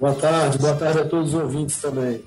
Boa 0.00 0.14
tarde, 0.14 0.58
boa 0.58 0.74
tarde 0.74 0.98
a 0.98 1.04
todos 1.04 1.32
os 1.32 1.40
ouvintes 1.40 1.80
também. 1.80 2.24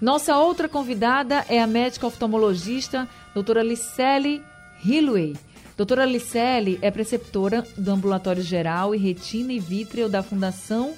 Nossa 0.00 0.38
outra 0.38 0.70
convidada 0.70 1.44
é 1.50 1.60
a 1.60 1.66
médica 1.66 2.06
oftalmologista 2.06 3.06
doutora 3.34 3.62
Licele 3.62 4.42
Hillway. 4.82 5.36
Doutora 5.78 6.04
Licele 6.04 6.76
é 6.82 6.90
preceptora 6.90 7.64
do 7.76 7.92
Ambulatório 7.92 8.42
Geral 8.42 8.96
e 8.96 8.98
Retina 8.98 9.52
e 9.52 9.60
Vítreo 9.60 10.08
da 10.08 10.24
Fundação 10.24 10.92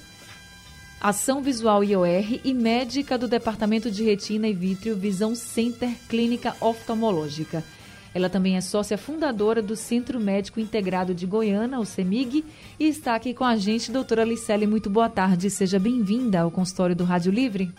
Ação 0.99 1.39
Visual 1.39 1.83
IOR 1.83 2.39
e 2.43 2.51
médica 2.51 3.15
do 3.15 3.27
Departamento 3.27 3.91
de 3.91 4.03
Retina 4.03 4.47
e 4.47 4.53
Vítreo 4.53 4.95
Visão 4.95 5.35
Center 5.35 5.91
Clínica 6.09 6.55
Oftalmológica. 6.59 7.63
Ela 8.11 8.27
também 8.27 8.57
é 8.57 8.61
sócia 8.61 8.97
fundadora 8.97 9.61
do 9.61 9.75
Centro 9.75 10.19
Médico 10.19 10.59
Integrado 10.59 11.13
de 11.13 11.27
Goiânia, 11.27 11.79
o 11.79 11.85
CEMIG, 11.85 12.43
e 12.79 12.87
está 12.87 13.13
aqui 13.13 13.35
com 13.35 13.43
a 13.43 13.55
gente, 13.55 13.91
doutora 13.91 14.23
Licele. 14.23 14.65
Muito 14.65 14.89
boa 14.89 15.09
tarde, 15.09 15.51
seja 15.51 15.77
bem-vinda 15.77 16.41
ao 16.41 16.49
consultório 16.49 16.95
do 16.95 17.03
Rádio 17.03 17.31
Livre. 17.31 17.71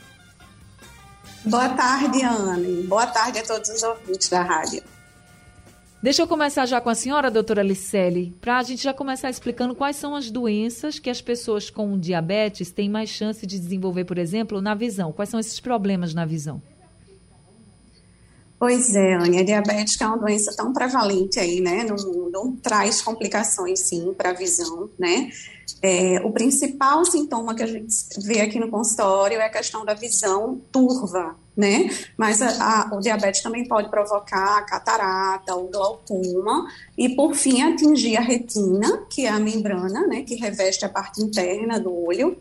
Boa 1.44 1.68
tarde, 1.70 2.22
Anne. 2.22 2.84
Boa 2.84 3.08
tarde 3.08 3.40
a 3.40 3.42
todos 3.42 3.68
os 3.70 3.82
ouvintes 3.82 4.28
da 4.28 4.42
rádio. 4.42 4.91
Deixa 6.02 6.20
eu 6.20 6.26
começar 6.26 6.66
já 6.66 6.80
com 6.80 6.90
a 6.90 6.96
senhora, 6.96 7.30
doutora 7.30 7.62
Licele, 7.62 8.34
para 8.40 8.58
a 8.58 8.62
gente 8.64 8.82
já 8.82 8.92
começar 8.92 9.30
explicando 9.30 9.72
quais 9.72 9.94
são 9.94 10.16
as 10.16 10.32
doenças 10.32 10.98
que 10.98 11.08
as 11.08 11.22
pessoas 11.22 11.70
com 11.70 11.96
diabetes 11.96 12.72
têm 12.72 12.88
mais 12.88 13.08
chance 13.08 13.46
de 13.46 13.56
desenvolver, 13.56 14.04
por 14.04 14.18
exemplo, 14.18 14.60
na 14.60 14.74
visão. 14.74 15.12
Quais 15.12 15.28
são 15.28 15.38
esses 15.38 15.60
problemas 15.60 16.12
na 16.12 16.26
visão? 16.26 16.60
Pois 18.58 18.96
é, 18.96 19.14
Anne, 19.14 19.38
a 19.38 19.44
diabetes 19.44 20.00
é 20.00 20.06
uma 20.06 20.18
doença 20.18 20.52
tão 20.56 20.72
prevalente 20.72 21.38
aí, 21.38 21.60
né, 21.60 21.84
no 21.84 21.94
mundo, 21.94 22.58
traz 22.60 23.00
complicações, 23.00 23.78
sim, 23.78 24.12
para 24.12 24.30
a 24.30 24.34
visão, 24.34 24.90
né. 24.98 25.30
É, 25.80 26.20
o 26.24 26.32
principal 26.32 27.04
sintoma 27.04 27.54
que 27.54 27.62
a 27.62 27.66
gente 27.66 27.94
vê 28.24 28.40
aqui 28.40 28.58
no 28.58 28.68
consultório 28.68 29.38
é 29.38 29.46
a 29.46 29.50
questão 29.50 29.84
da 29.84 29.94
visão 29.94 30.60
turva, 30.72 31.36
né? 31.56 31.90
Mas 32.16 32.40
a, 32.40 32.48
a, 32.48 32.96
o 32.96 33.00
diabetes 33.00 33.42
também 33.42 33.66
pode 33.66 33.88
provocar 33.88 34.64
catarata, 34.66 35.54
o 35.54 35.68
glaucoma 35.68 36.66
e, 36.96 37.10
por 37.10 37.34
fim, 37.34 37.62
atingir 37.62 38.16
a 38.16 38.20
retina, 38.20 39.04
que 39.10 39.26
é 39.26 39.28
a 39.28 39.38
membrana, 39.38 40.06
né, 40.06 40.22
que 40.22 40.34
reveste 40.34 40.84
a 40.84 40.88
parte 40.88 41.22
interna 41.22 41.78
do 41.78 41.94
olho, 41.94 42.38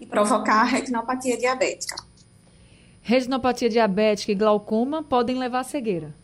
e 0.00 0.06
provocar 0.06 0.62
a 0.62 0.64
retinopatia 0.64 1.36
diabética. 1.36 1.96
Retinopatia 3.02 3.68
diabética 3.68 4.32
e 4.32 4.34
glaucoma 4.34 5.02
podem 5.02 5.38
levar 5.38 5.60
à 5.60 5.64
cegueira. 5.64 6.14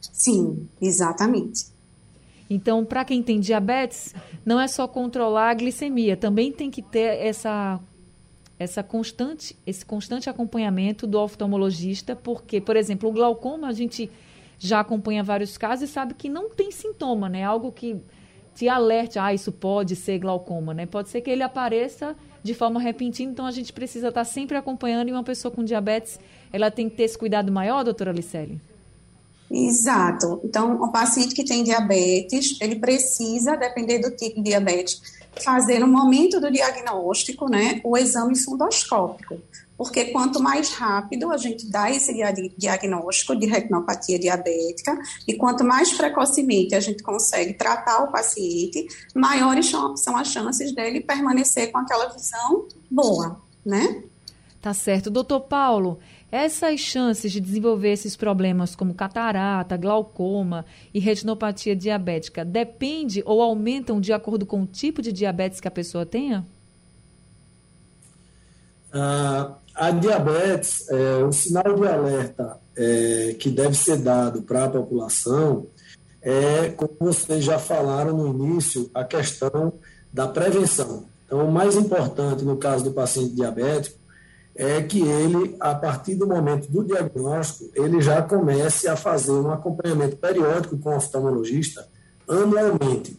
Sim, 0.00 0.68
exatamente. 0.80 1.66
Então, 2.48 2.84
para 2.84 3.04
quem 3.04 3.22
tem 3.22 3.40
diabetes, 3.40 4.14
não 4.44 4.60
é 4.60 4.68
só 4.68 4.86
controlar 4.86 5.50
a 5.50 5.54
glicemia, 5.54 6.16
também 6.16 6.52
tem 6.52 6.70
que 6.70 6.82
ter 6.82 7.18
essa 7.24 7.80
essa 8.58 8.82
constante, 8.82 9.56
esse 9.66 9.84
constante 9.84 10.30
acompanhamento 10.30 11.06
do 11.06 11.18
oftalmologista, 11.18 12.14
porque, 12.14 12.60
por 12.60 12.76
exemplo, 12.76 13.08
o 13.08 13.12
glaucoma 13.12 13.68
a 13.68 13.72
gente 13.72 14.10
já 14.58 14.80
acompanha 14.80 15.22
vários 15.22 15.58
casos 15.58 15.88
e 15.88 15.92
sabe 15.92 16.14
que 16.14 16.28
não 16.28 16.48
tem 16.48 16.70
sintoma, 16.70 17.28
né? 17.28 17.42
Algo 17.42 17.72
que 17.72 18.00
te 18.54 18.68
alerte, 18.68 19.18
ah, 19.18 19.34
isso 19.34 19.50
pode 19.50 19.96
ser 19.96 20.18
glaucoma, 20.18 20.72
né? 20.72 20.86
Pode 20.86 21.08
ser 21.08 21.20
que 21.20 21.30
ele 21.30 21.42
apareça 21.42 22.16
de 22.42 22.54
forma 22.54 22.78
repentina, 22.78 23.32
então 23.32 23.46
a 23.46 23.50
gente 23.50 23.72
precisa 23.72 24.08
estar 24.08 24.24
sempre 24.24 24.56
acompanhando 24.56 25.08
e 25.08 25.12
uma 25.12 25.24
pessoa 25.24 25.50
com 25.50 25.64
diabetes, 25.64 26.20
ela 26.52 26.70
tem 26.70 26.88
que 26.88 26.96
ter 26.96 27.04
esse 27.04 27.18
cuidado 27.18 27.50
maior, 27.50 27.82
doutora 27.82 28.12
Licele? 28.12 28.60
Exato. 29.50 30.40
Então, 30.44 30.74
o 30.82 30.90
paciente 30.90 31.34
que 31.34 31.44
tem 31.44 31.62
diabetes, 31.64 32.60
ele 32.60 32.76
precisa, 32.76 33.56
depender 33.56 33.98
do 33.98 34.10
tipo 34.10 34.36
de 34.36 34.50
diabetes, 34.50 35.00
fazer 35.42 35.78
no 35.78 35.86
momento 35.86 36.40
do 36.40 36.50
diagnóstico, 36.50 37.48
né, 37.48 37.80
o 37.84 37.96
exame 37.96 38.38
fundoscópico, 38.38 39.40
porque 39.76 40.06
quanto 40.06 40.40
mais 40.40 40.70
rápido 40.72 41.30
a 41.32 41.36
gente 41.36 41.68
dá 41.70 41.90
esse 41.90 42.12
diagnóstico 42.56 43.34
de 43.34 43.46
retinopatia 43.46 44.18
diabética 44.18 44.96
e 45.26 45.34
quanto 45.34 45.64
mais 45.64 45.92
precocemente 45.92 46.74
a 46.74 46.80
gente 46.80 47.02
consegue 47.02 47.54
tratar 47.54 48.04
o 48.04 48.12
paciente, 48.12 48.86
maiores 49.14 49.70
são 49.96 50.16
as 50.16 50.28
chances 50.28 50.72
dele 50.72 51.00
permanecer 51.00 51.72
com 51.72 51.78
aquela 51.78 52.06
visão 52.06 52.66
boa, 52.90 53.40
né? 53.64 54.02
Tá 54.62 54.72
certo. 54.72 55.10
Doutor 55.10 55.40
Paulo, 55.40 55.98
essas 56.34 56.80
chances 56.80 57.30
de 57.30 57.40
desenvolver 57.40 57.92
esses 57.92 58.16
problemas 58.16 58.74
como 58.74 58.92
catarata, 58.92 59.76
glaucoma 59.76 60.66
e 60.92 60.98
retinopatia 60.98 61.76
diabética 61.76 62.44
depende 62.44 63.22
ou 63.24 63.40
aumentam 63.40 64.00
de 64.00 64.12
acordo 64.12 64.44
com 64.44 64.62
o 64.62 64.66
tipo 64.66 65.00
de 65.00 65.12
diabetes 65.12 65.60
que 65.60 65.68
a 65.68 65.70
pessoa 65.70 66.04
tenha? 66.04 66.44
Ah, 68.92 69.52
a 69.76 69.92
diabetes, 69.92 70.88
é, 70.90 71.24
o 71.24 71.30
sinal 71.30 71.72
de 71.76 71.86
alerta 71.86 72.58
é, 72.76 73.36
que 73.38 73.48
deve 73.48 73.76
ser 73.76 73.98
dado 73.98 74.42
para 74.42 74.64
a 74.64 74.68
população 74.68 75.68
é, 76.20 76.70
como 76.70 76.96
vocês 76.98 77.44
já 77.44 77.60
falaram 77.60 78.16
no 78.16 78.26
início, 78.26 78.90
a 78.92 79.04
questão 79.04 79.74
da 80.12 80.26
prevenção. 80.26 81.04
Então, 81.26 81.46
o 81.46 81.52
mais 81.52 81.76
importante 81.76 82.42
no 82.42 82.56
caso 82.56 82.82
do 82.82 82.90
paciente 82.90 83.36
diabético 83.36 84.03
é 84.54 84.80
que 84.82 85.02
ele, 85.02 85.56
a 85.58 85.74
partir 85.74 86.14
do 86.14 86.26
momento 86.26 86.70
do 86.70 86.84
diagnóstico, 86.84 87.70
ele 87.74 88.00
já 88.00 88.22
comece 88.22 88.86
a 88.86 88.94
fazer 88.94 89.32
um 89.32 89.50
acompanhamento 89.50 90.16
periódico 90.16 90.78
com 90.78 90.90
o 90.90 90.96
oftalmologista 90.96 91.88
anualmente. 92.28 93.18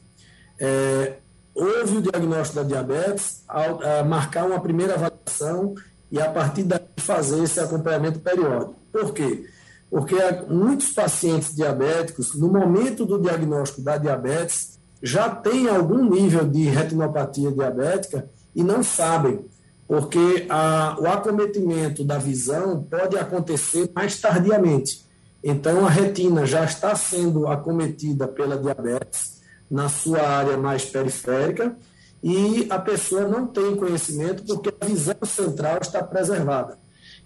É, 0.57 1.17
houve 1.53 1.97
o 1.97 2.01
diagnóstico 2.01 2.55
da 2.55 2.63
diabetes, 2.63 3.43
ao, 3.47 3.83
a 3.83 4.03
marcar 4.03 4.45
uma 4.45 4.59
primeira 4.59 4.93
avaliação 4.93 5.75
e 6.09 6.21
a 6.21 6.29
partir 6.29 6.63
daí 6.63 6.79
fazer 6.97 7.43
esse 7.43 7.59
acompanhamento 7.59 8.19
periódico. 8.19 8.75
Por 8.91 9.13
quê? 9.13 9.45
Porque 9.89 10.15
muitos 10.49 10.91
pacientes 10.93 11.53
diabéticos, 11.53 12.33
no 12.33 12.47
momento 12.47 13.05
do 13.05 13.21
diagnóstico 13.21 13.81
da 13.81 13.97
diabetes, 13.97 14.79
já 15.03 15.29
têm 15.29 15.67
algum 15.67 16.09
nível 16.09 16.47
de 16.47 16.63
retinopatia 16.63 17.51
diabética 17.51 18.29
e 18.55 18.63
não 18.63 18.81
sabem 18.81 19.45
porque 19.87 20.45
a, 20.49 20.97
o 20.99 21.07
acometimento 21.07 22.03
da 22.03 22.17
visão 22.17 22.83
pode 22.83 23.17
acontecer 23.17 23.89
mais 23.95 24.19
tardiamente. 24.19 25.05
Então, 25.43 25.85
a 25.85 25.89
retina 25.89 26.45
já 26.45 26.63
está 26.63 26.95
sendo 26.95 27.47
acometida 27.47 28.27
pela 28.27 28.57
diabetes 28.57 29.41
na 29.69 29.87
sua 29.87 30.21
área 30.21 30.57
mais 30.57 30.85
periférica 30.85 31.75
e 32.23 32.65
a 32.69 32.79
pessoa 32.79 33.27
não 33.27 33.45
tem 33.45 33.75
conhecimento 33.75 34.43
porque 34.43 34.73
a 34.81 34.85
visão 34.85 35.17
central 35.23 35.77
está 35.81 36.03
preservada. 36.03 36.79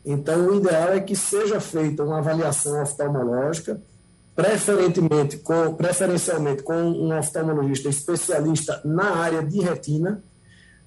Então, 0.06 0.48
o 0.48 0.56
ideal 0.56 0.90
é 0.90 1.00
que 1.00 1.16
seja 1.16 1.62
feita 1.62 2.04
uma 2.04 2.18
avaliação 2.18 2.82
oftalmológica, 2.82 3.82
preferentemente 4.36 5.38
com, 5.38 5.76
preferencialmente 5.76 6.64
com 6.64 6.74
um 6.74 7.18
oftalmologista 7.18 7.88
especialista 7.88 8.82
na 8.84 9.16
área 9.16 9.44
de 9.44 9.62
retina, 9.62 10.24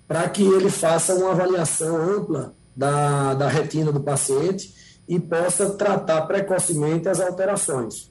para 0.07 0.29
que 0.29 0.43
ele 0.43 0.71
faça 0.71 1.15
uma 1.15 1.31
avaliação 1.31 1.97
ampla 1.97 2.55
da, 2.77 3.35
da 3.35 3.49
retina 3.49 3.93
do 3.93 4.01
paciente 4.01 4.75
e 5.09 5.19
possa 5.19 5.71
tratar 5.71 6.23
precocemente 6.23 7.09
as 7.09 7.21
alterações. 7.21 8.11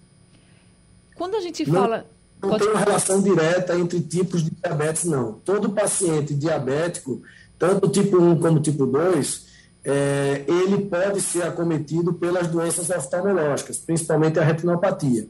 Quando 1.16 1.36
a 1.36 1.40
gente 1.42 1.66
fala. 1.66 2.06
Não, 2.42 2.50
não 2.50 2.58
tem 2.58 2.68
uma 2.70 2.80
relação 2.80 3.22
direta 3.22 3.78
entre 3.78 4.02
tipos 4.02 4.44
de 4.44 4.52
diabetes, 4.52 5.04
não. 5.06 5.34
Todo 5.34 5.72
paciente 5.72 6.34
diabético, 6.34 7.22
tanto 7.60 7.88
tipo 7.88 8.18
1 8.18 8.40
como 8.40 8.60
tipo 8.60 8.86
2, 8.88 9.46
é, 9.84 10.44
ele 10.48 10.86
pode 10.86 11.22
ser 11.22 11.44
acometido 11.44 12.14
pelas 12.14 12.48
doenças 12.48 12.90
oftalmológicas, 12.90 13.78
principalmente 13.78 14.40
a 14.40 14.44
retinopatia. 14.44 15.28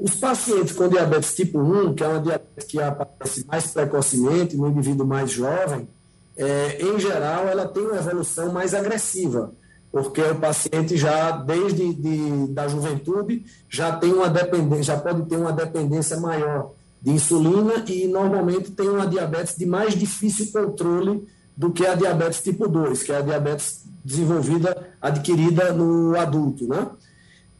Os 0.00 0.14
pacientes 0.14 0.72
com 0.72 0.88
diabetes 0.88 1.34
tipo 1.34 1.58
1, 1.60 1.94
que 1.94 2.02
é 2.02 2.08
uma 2.08 2.20
diabetes 2.20 2.64
que 2.66 2.80
aparece 2.80 3.46
mais 3.46 3.66
precocemente 3.66 4.56
no 4.56 4.68
indivíduo 4.68 5.06
mais 5.06 5.30
jovem, 5.30 5.86
é, 6.34 6.78
em 6.82 6.98
geral, 6.98 7.46
ela 7.46 7.68
tem 7.68 7.82
uma 7.82 7.98
evolução 7.98 8.50
mais 8.50 8.72
agressiva, 8.72 9.52
porque 9.92 10.22
o 10.22 10.36
paciente 10.36 10.96
já, 10.96 11.32
desde 11.32 11.92
de, 11.92 12.46
da 12.46 12.66
juventude, 12.66 13.44
já 13.68 13.94
tem 13.94 14.10
uma 14.14 14.30
dependência, 14.30 14.94
já 14.94 14.96
pode 14.96 15.28
ter 15.28 15.36
uma 15.36 15.52
dependência 15.52 16.18
maior 16.18 16.72
de 17.02 17.10
insulina 17.10 17.84
e 17.86 18.08
normalmente 18.08 18.70
tem 18.70 18.88
uma 18.88 19.06
diabetes 19.06 19.54
de 19.54 19.66
mais 19.66 19.94
difícil 19.94 20.50
controle 20.50 21.28
do 21.54 21.70
que 21.70 21.86
a 21.86 21.94
diabetes 21.94 22.42
tipo 22.42 22.66
2, 22.66 23.02
que 23.02 23.12
é 23.12 23.18
a 23.18 23.20
diabetes 23.20 23.84
desenvolvida, 24.02 24.94
adquirida 24.98 25.74
no 25.74 26.18
adulto, 26.18 26.66
né? 26.66 26.88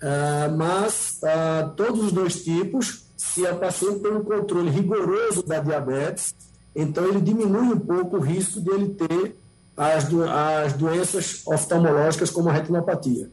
Uh, 0.03 0.57
mas 0.57 1.21
uh, 1.23 1.71
todos 1.77 2.07
os 2.07 2.13
dois 2.13 2.43
tipos, 2.43 3.05
se 3.17 3.47
a 3.47 3.55
paciente 3.55 4.01
tem 4.01 4.13
um 4.13 4.25
controle 4.25 4.71
rigoroso 4.71 5.43
da 5.43 5.59
diabetes, 5.61 6.35
então 6.75 7.07
ele 7.07 7.21
diminui 7.21 7.75
um 7.75 7.79
pouco 7.79 8.17
o 8.17 8.21
risco 8.21 8.61
de 8.61 8.71
ele 8.71 8.89
ter 8.95 9.37
as, 9.77 10.05
do, 10.09 10.25
as 10.25 10.73
doenças 10.73 11.43
oftalmológicas 11.47 12.31
como 12.31 12.49
a 12.49 12.53
retinopatia. 12.53 13.31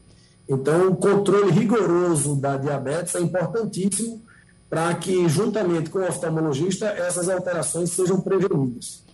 Então, 0.48 0.88
o 0.88 0.96
controle 0.96 1.50
rigoroso 1.50 2.34
da 2.36 2.56
diabetes 2.56 3.14
é 3.14 3.20
importantíssimo 3.20 4.22
para 4.68 4.94
que, 4.94 5.28
juntamente 5.28 5.90
com 5.90 5.98
o 5.98 6.08
oftalmologista, 6.08 6.86
essas 6.86 7.28
alterações 7.28 7.90
sejam 7.90 8.20
prevenidas. 8.20 9.04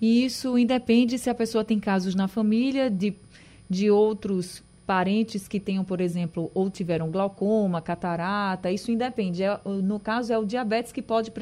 E 0.00 0.24
isso 0.24 0.58
independe 0.58 1.18
se 1.18 1.30
a 1.30 1.34
pessoa 1.34 1.64
tem 1.64 1.78
casos 1.78 2.14
na 2.14 2.28
família 2.28 2.90
de, 2.90 3.16
de 3.68 3.90
outros 3.90 4.62
parentes 4.86 5.48
que 5.48 5.58
tenham, 5.58 5.84
por 5.84 6.00
exemplo, 6.00 6.50
ou 6.54 6.70
tiveram 6.70 7.10
glaucoma, 7.10 7.80
catarata, 7.80 8.70
isso 8.70 8.90
independe. 8.90 9.42
É, 9.42 9.58
no 9.64 9.98
caso, 9.98 10.32
é 10.32 10.38
o 10.38 10.44
diabetes 10.44 10.92
que 10.92 11.02
pode, 11.02 11.32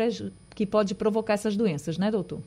que 0.54 0.66
pode 0.66 0.94
provocar 0.94 1.34
essas 1.34 1.56
doenças, 1.56 1.98
né, 1.98 2.10
doutor? 2.10 2.40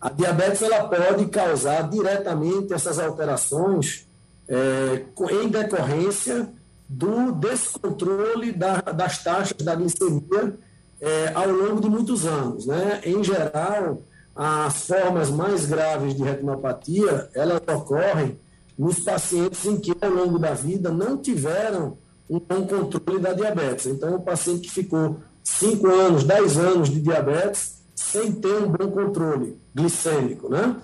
A 0.00 0.10
diabetes 0.10 0.62
ela 0.62 0.86
pode 0.88 1.26
causar 1.26 1.88
diretamente 1.88 2.72
essas 2.72 2.98
alterações 2.98 4.06
é, 4.48 5.04
em 5.42 5.48
decorrência 5.48 6.48
do 6.88 7.32
descontrole 7.32 8.52
da, 8.52 8.80
das 8.80 9.22
taxas 9.22 9.58
da 9.58 9.74
glicemia 9.74 10.56
é, 11.00 11.32
ao 11.34 11.50
longo 11.50 11.80
de 11.80 11.90
muitos 11.90 12.24
anos. 12.24 12.66
Né? 12.66 13.00
Em 13.04 13.22
geral, 13.24 14.00
as 14.36 14.86
formas 14.86 15.30
mais 15.30 15.66
graves 15.66 16.14
de 16.14 16.22
retinopatia, 16.22 17.28
elas 17.34 17.60
ocorrem 17.66 18.38
nos 18.78 19.00
pacientes 19.00 19.64
em 19.66 19.76
que, 19.76 19.92
ao 20.00 20.10
longo 20.10 20.38
da 20.38 20.54
vida, 20.54 20.90
não 20.90 21.16
tiveram 21.16 21.98
um 22.30 22.38
bom 22.38 22.66
controle 22.66 23.20
da 23.20 23.32
diabetes. 23.32 23.86
Então, 23.86 24.14
o 24.14 24.20
paciente 24.20 24.68
que 24.68 24.70
ficou 24.70 25.16
5 25.42 25.86
anos, 25.88 26.24
10 26.24 26.58
anos 26.58 26.88
de 26.90 27.00
diabetes, 27.00 27.78
sem 27.94 28.32
ter 28.32 28.62
um 28.62 28.68
bom 28.70 28.90
controle 28.90 29.56
glicêmico, 29.74 30.48
né? 30.48 30.76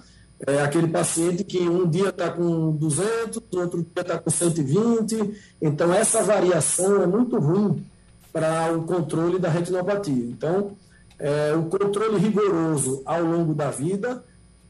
É 0.47 0.61
aquele 0.63 0.89
paciente 0.89 1.45
que 1.45 1.61
um 1.61 1.89
dia 1.89 2.09
está 2.09 2.29
com 2.31 2.73
200, 2.73 3.41
outro 3.55 3.83
dia 3.83 4.03
está 4.03 4.19
com 4.19 4.31
120. 4.31 5.57
Então, 5.63 5.95
essa 5.95 6.23
variação 6.23 7.01
é 7.03 7.07
muito 7.07 7.39
ruim 7.39 7.85
para 8.33 8.73
o 8.73 8.83
controle 8.83 9.39
da 9.39 9.49
retinopatia. 9.49 10.25
Então, 10.25 10.73
é, 11.19 11.55
o 11.55 11.65
controle 11.67 12.19
rigoroso 12.19 13.01
ao 13.07 13.23
longo 13.23 13.55
da 13.55 13.71
vida 13.71 14.25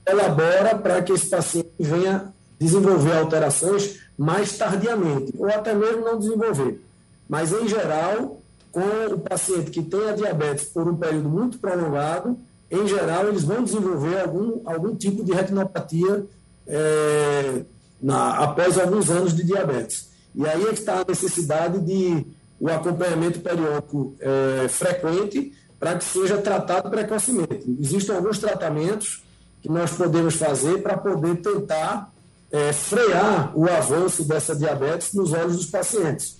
elabora 0.06 0.76
para 0.76 1.00
que 1.02 1.12
esse 1.12 1.30
paciente 1.30 1.70
venha 1.80 2.33
desenvolver 2.64 3.16
alterações 3.16 4.00
mais 4.16 4.56
tardiamente, 4.56 5.32
ou 5.38 5.48
até 5.48 5.74
mesmo 5.74 6.04
não 6.04 6.18
desenvolver. 6.18 6.80
Mas, 7.28 7.52
em 7.52 7.68
geral, 7.68 8.40
com 8.70 9.14
o 9.14 9.18
paciente 9.18 9.70
que 9.70 9.82
tem 9.82 10.08
a 10.08 10.12
diabetes 10.12 10.64
por 10.64 10.88
um 10.88 10.96
período 10.96 11.28
muito 11.28 11.58
prolongado, 11.58 12.36
em 12.70 12.86
geral, 12.86 13.28
eles 13.28 13.44
vão 13.44 13.62
desenvolver 13.62 14.20
algum, 14.20 14.60
algum 14.64 14.94
tipo 14.96 15.22
de 15.22 15.32
retinopatia 15.32 16.26
é, 16.66 17.62
na, 18.02 18.38
após 18.38 18.78
alguns 18.78 19.10
anos 19.10 19.34
de 19.34 19.44
diabetes. 19.44 20.10
E 20.34 20.46
aí 20.46 20.62
é 20.62 20.68
que 20.68 20.80
está 20.80 21.00
a 21.00 21.04
necessidade 21.06 21.80
de 21.80 22.26
o 22.58 22.68
acompanhamento 22.68 23.40
periódico 23.40 24.14
é, 24.20 24.68
frequente 24.68 25.52
para 25.78 25.96
que 25.96 26.04
seja 26.04 26.38
tratado 26.38 26.88
precocemente. 26.88 27.64
Existem 27.80 28.16
alguns 28.16 28.38
tratamentos 28.38 29.22
que 29.60 29.68
nós 29.68 29.92
podemos 29.92 30.34
fazer 30.36 30.82
para 30.82 30.96
poder 30.96 31.36
tentar 31.36 32.13
é, 32.54 32.72
frear 32.72 33.50
o 33.58 33.68
avanço 33.68 34.22
dessa 34.22 34.54
diabetes 34.54 35.12
nos 35.12 35.32
olhos 35.32 35.56
dos 35.56 35.66
pacientes. 35.66 36.36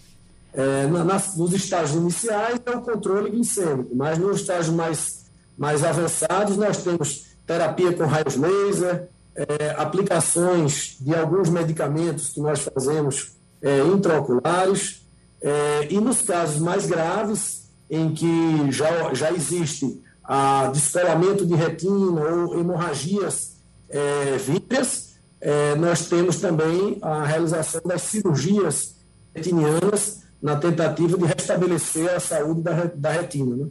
É, 0.53 0.87
na, 0.87 1.21
nos 1.37 1.53
estágios 1.53 1.97
iniciais 2.01 2.61
é 2.65 2.71
o 2.71 2.81
controle 2.81 3.31
glicêmico, 3.31 3.91
mas 3.97 4.17
nos 4.17 4.43
estágios 4.43 4.73
mais, 4.73 5.25
mais 5.59 5.83
avançados 5.83 6.57
nós 6.57 6.85
temos 6.85 7.27
terapia 7.45 7.93
com 7.93 8.05
raios 8.05 8.37
laser, 8.37 9.09
é, 9.35 9.75
aplicações 9.77 10.97
de 11.01 11.13
alguns 11.13 11.49
medicamentos 11.49 12.29
que 12.29 12.41
nós 12.41 12.61
fazemos 12.61 13.33
é, 13.61 13.81
intraoculares, 13.81 15.03
é, 15.43 15.89
e 15.91 16.01
nos 16.01 16.23
casos 16.23 16.61
mais 16.61 16.87
graves, 16.87 17.65
em 17.91 18.15
que 18.15 18.71
já, 18.71 19.13
já 19.13 19.33
existe 19.33 20.01
a 20.23 20.71
descolamento 20.73 21.45
de 21.45 21.55
retina 21.57 22.21
ou 22.23 22.57
hemorragias 22.59 23.57
é, 23.91 24.37
vítreas, 24.39 25.04
é, 25.45 25.75
nós 25.75 26.09
temos 26.09 26.41
também 26.41 26.97
a 27.03 27.23
realização 27.23 27.83
das 27.85 28.01
cirurgias 28.01 28.97
retinianas 29.35 30.27
na 30.41 30.57
tentativa 30.57 31.19
de 31.19 31.25
restabelecer 31.27 32.15
a 32.15 32.19
saúde 32.19 32.63
da, 32.63 32.85
da 32.95 33.11
retina. 33.11 33.55
Né? 33.55 33.71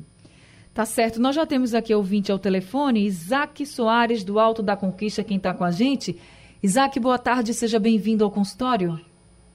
Tá 0.71 0.85
certo. 0.85 1.19
Nós 1.19 1.35
já 1.35 1.47
temos 1.47 1.73
aqui 1.73 1.93
ouvinte 1.95 2.31
ao 2.31 2.37
telefone, 2.37 3.03
Isaac 3.07 3.65
Soares, 3.65 4.23
do 4.23 4.39
Alto 4.39 4.61
da 4.61 4.77
Conquista, 4.77 5.23
quem 5.23 5.37
está 5.37 5.51
com 5.51 5.63
a 5.63 5.71
gente. 5.71 6.21
Isaac, 6.61 6.99
boa 6.99 7.17
tarde, 7.17 7.55
seja 7.55 7.79
bem-vindo 7.79 8.23
ao 8.23 8.29
consultório. 8.29 8.99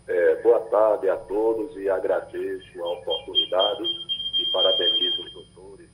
É, 0.09 0.43
boa 0.43 0.59
tarde 0.61 1.09
a 1.09 1.17
todos 1.17 1.77
e 1.77 1.89
agradeço 1.89 2.83
a 2.83 2.93
oportunidade 2.95 3.85
e 3.85 4.53
parabenizo 4.53 5.23
os 5.23 5.33
doutores 5.35 5.89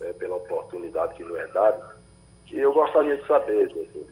é, 0.00 0.12
pela 0.12 0.36
oportunidade 0.36 1.14
que 1.14 1.24
nos 1.24 1.36
é 1.36 1.46
dada. 1.48 1.96
E 2.52 2.58
eu 2.58 2.72
gostaria 2.72 3.16
de 3.16 3.26
saber, 3.26 3.68
doutores, 3.68 4.06
é, 4.08 4.09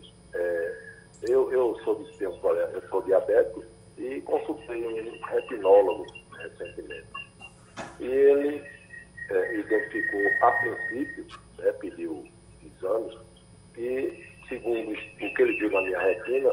eu, 1.23 1.53
eu, 1.53 1.79
sou 1.85 1.97
de, 1.97 2.23
eu 2.23 2.33
sou 2.89 3.03
diabético 3.03 3.65
e 3.97 4.21
consultei 4.23 4.87
um 4.87 5.27
retinólogo 5.27 6.07
recentemente. 6.37 7.07
E 8.01 8.07
ele 8.07 8.65
é, 9.31 9.57
identificou, 9.57 10.21
a 10.43 10.53
princípio, 10.53 11.27
né, 11.59 11.73
pediu 11.73 12.25
exames, 12.65 13.19
e, 13.77 14.25
segundo 14.49 14.93
o 14.93 15.35
que 15.35 15.43
ele 15.43 15.59
viu 15.59 15.71
na 15.71 15.83
minha 15.83 15.99
retina, 15.99 16.51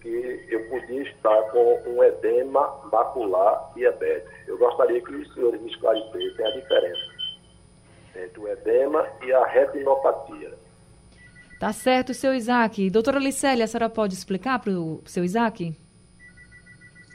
que 0.00 0.46
eu 0.48 0.68
podia 0.68 1.02
estar 1.02 1.42
com 1.50 1.82
um 1.86 2.04
edema 2.04 2.80
macular 2.92 3.72
diabético. 3.74 4.30
Eu 4.46 4.58
gostaria 4.58 5.00
que 5.00 5.12
os 5.12 5.34
senhores 5.34 5.60
me 5.60 5.70
esclarecessem 5.70 6.46
a 6.46 6.50
diferença 6.50 7.18
entre 8.16 8.40
o 8.40 8.48
edema 8.48 9.06
e 9.24 9.32
a 9.32 9.44
retinopatia. 9.46 10.52
Tá 11.58 11.72
certo, 11.72 12.14
seu 12.14 12.32
Isaac. 12.32 12.88
Doutora 12.88 13.18
Licélia, 13.18 13.64
a 13.64 13.68
senhora 13.68 13.90
pode 13.90 14.14
explicar 14.14 14.60
para 14.60 14.70
o 14.70 15.02
seu 15.04 15.24
Isaac? 15.24 15.74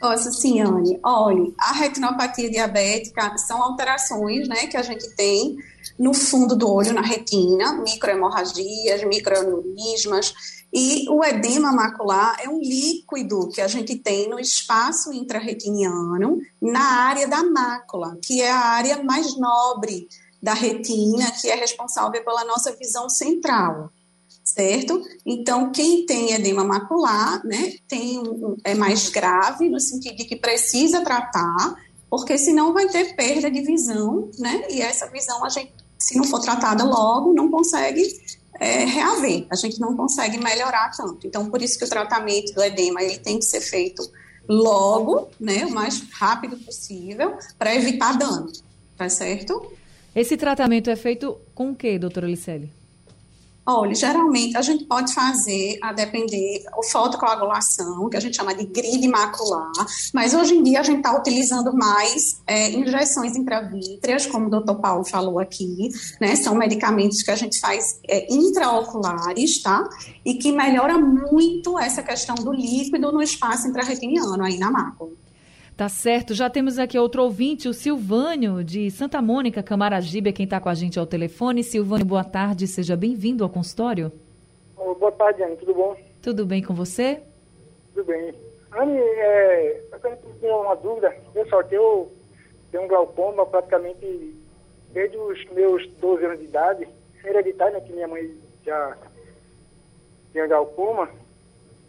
Posso 0.01 0.33
sim, 0.33 0.59
Anne. 0.59 0.99
Olha, 1.01 1.49
a 1.57 1.71
retinopatia 1.71 2.51
diabética 2.51 3.37
são 3.37 3.63
alterações 3.63 4.49
né, 4.49 4.67
que 4.67 4.75
a 4.75 4.81
gente 4.81 5.15
tem 5.15 5.55
no 5.97 6.13
fundo 6.13 6.57
do 6.57 6.69
olho, 6.69 6.91
na 6.91 7.01
retina, 7.01 7.71
microhemorragias, 7.81 9.01
microaneurismas, 9.05 10.33
e 10.73 11.07
o 11.09 11.23
edema 11.23 11.71
macular 11.71 12.35
é 12.43 12.49
um 12.49 12.59
líquido 12.59 13.47
que 13.47 13.61
a 13.61 13.67
gente 13.67 13.95
tem 13.95 14.27
no 14.27 14.37
espaço 14.37 15.13
intrarretiniano, 15.13 16.41
na 16.61 16.83
área 17.05 17.25
da 17.25 17.41
mácula, 17.43 18.17
que 18.21 18.41
é 18.41 18.51
a 18.51 18.59
área 18.59 19.01
mais 19.03 19.37
nobre 19.37 20.09
da 20.41 20.53
retina, 20.53 21.31
que 21.39 21.47
é 21.47 21.55
responsável 21.55 22.21
pela 22.25 22.43
nossa 22.43 22.75
visão 22.75 23.07
central 23.07 23.89
certo? 24.43 25.01
Então, 25.25 25.71
quem 25.71 26.05
tem 26.05 26.33
edema 26.33 26.63
macular, 26.63 27.45
né, 27.45 27.73
tem 27.87 28.19
um, 28.19 28.57
é 28.63 28.75
mais 28.75 29.09
grave 29.09 29.69
no 29.69 29.79
sentido 29.79 30.17
de 30.17 30.25
que 30.25 30.35
precisa 30.35 31.01
tratar, 31.01 31.75
porque 32.09 32.37
senão 32.37 32.73
vai 32.73 32.87
ter 32.87 33.15
perda 33.15 33.49
de 33.49 33.61
visão, 33.61 34.29
né? 34.37 34.65
E 34.69 34.81
essa 34.81 35.09
visão 35.09 35.43
a 35.43 35.49
gente, 35.49 35.71
se 35.97 36.15
não 36.17 36.25
for 36.25 36.39
tratada 36.39 36.83
logo, 36.83 37.33
não 37.33 37.49
consegue 37.49 38.03
é, 38.59 38.85
reaver. 38.85 39.47
A 39.49 39.55
gente 39.55 39.79
não 39.79 39.95
consegue 39.95 40.37
melhorar 40.37 40.91
tanto. 40.95 41.25
Então, 41.25 41.49
por 41.49 41.61
isso 41.61 41.79
que 41.79 41.85
o 41.85 41.89
tratamento 41.89 42.53
do 42.53 42.61
edema 42.61 43.01
ele 43.01 43.17
tem 43.17 43.39
que 43.39 43.45
ser 43.45 43.61
feito 43.61 44.07
logo, 44.47 45.29
né, 45.39 45.65
o 45.65 45.71
mais 45.71 46.03
rápido 46.11 46.57
possível, 46.57 47.35
para 47.57 47.73
evitar 47.73 48.17
dano, 48.17 48.51
tá 48.97 49.07
certo? 49.09 49.71
Esse 50.15 50.37
tratamento 50.37 50.89
é 50.89 50.95
feito 50.95 51.37
com 51.55 51.71
o 51.71 51.75
que, 51.75 51.97
doutora 51.97 52.27
Licele? 52.27 52.69
Olha, 53.65 53.95
geralmente 53.95 54.57
a 54.57 54.61
gente 54.61 54.83
pode 54.83 55.13
fazer, 55.13 55.79
a 55.81 55.93
depender, 55.93 56.65
o 56.77 56.83
fotocoagulação, 56.83 58.09
que 58.09 58.17
a 58.17 58.19
gente 58.19 58.35
chama 58.35 58.53
de 58.53 58.65
grid 58.65 59.07
macular, 59.07 59.71
mas 60.13 60.33
hoje 60.33 60.53
em 60.53 60.63
dia 60.63 60.81
a 60.81 60.83
gente 60.83 60.97
está 60.97 61.17
utilizando 61.17 61.73
mais 61.73 62.41
é, 62.45 62.71
injeções 62.71 63.37
intravítreas, 63.37 64.25
como 64.25 64.47
o 64.47 64.49
doutor 64.49 64.75
Paulo 64.75 65.05
falou 65.05 65.39
aqui, 65.39 65.89
né? 66.19 66.35
São 66.35 66.55
medicamentos 66.55 67.21
que 67.21 67.31
a 67.31 67.35
gente 67.37 67.57
faz 67.61 68.01
é, 68.05 68.33
intraoculares, 68.33 69.61
tá? 69.61 69.87
E 70.25 70.33
que 70.33 70.51
melhora 70.51 70.97
muito 70.97 71.79
essa 71.79 72.03
questão 72.03 72.35
do 72.35 72.51
líquido 72.51 73.13
no 73.13 73.21
espaço 73.21 73.67
intrarretiniano 73.67 74.43
aí 74.43 74.57
na 74.57 74.69
mácula. 74.69 75.11
Tá 75.75 75.89
certo. 75.89 76.35
Já 76.35 76.51
temos 76.51 76.77
aqui 76.77 76.99
outro 76.99 77.23
ouvinte, 77.23 77.67
o 77.67 77.73
Silvânio, 77.73 78.63
de 78.63 78.91
Santa 78.91 79.19
Mônica, 79.21 79.63
Camaragibe, 79.63 80.31
quem 80.31 80.43
está 80.43 80.59
com 80.59 80.69
a 80.69 80.75
gente 80.75 80.99
ao 80.99 81.07
telefone. 81.07 81.63
Silvânio, 81.63 82.05
boa 82.05 82.23
tarde, 82.23 82.67
seja 82.67 82.95
bem-vindo 82.95 83.43
ao 83.43 83.49
consultório. 83.49 84.11
Oh, 84.77 84.93
boa 84.93 85.11
tarde, 85.11 85.41
Anne, 85.41 85.57
tudo 85.57 85.73
bom? 85.73 85.95
Tudo 86.21 86.45
bem 86.45 86.61
com 86.61 86.75
você? 86.75 87.23
Tudo 87.91 88.05
bem. 88.05 88.35
Anne, 88.71 88.99
é, 88.99 89.83
eu 89.91 89.99
tenho 90.39 90.61
uma 90.61 90.75
dúvida. 90.75 91.09
Pessoal, 91.33 91.63
que 91.63 91.73
eu 91.73 92.11
tenho 92.71 92.83
um 92.83 92.87
glaucoma 92.87 93.43
praticamente 93.43 94.35
desde 94.91 95.17
os 95.17 95.43
meus 95.49 95.87
12 95.99 96.23
anos 96.23 96.39
de 96.39 96.45
idade, 96.45 96.87
hereditário, 97.25 97.73
né, 97.73 97.81
que 97.81 97.93
minha 97.93 98.07
mãe 98.07 98.31
já 98.63 98.95
tinha 100.31 100.45
glaucoma, 100.45 101.09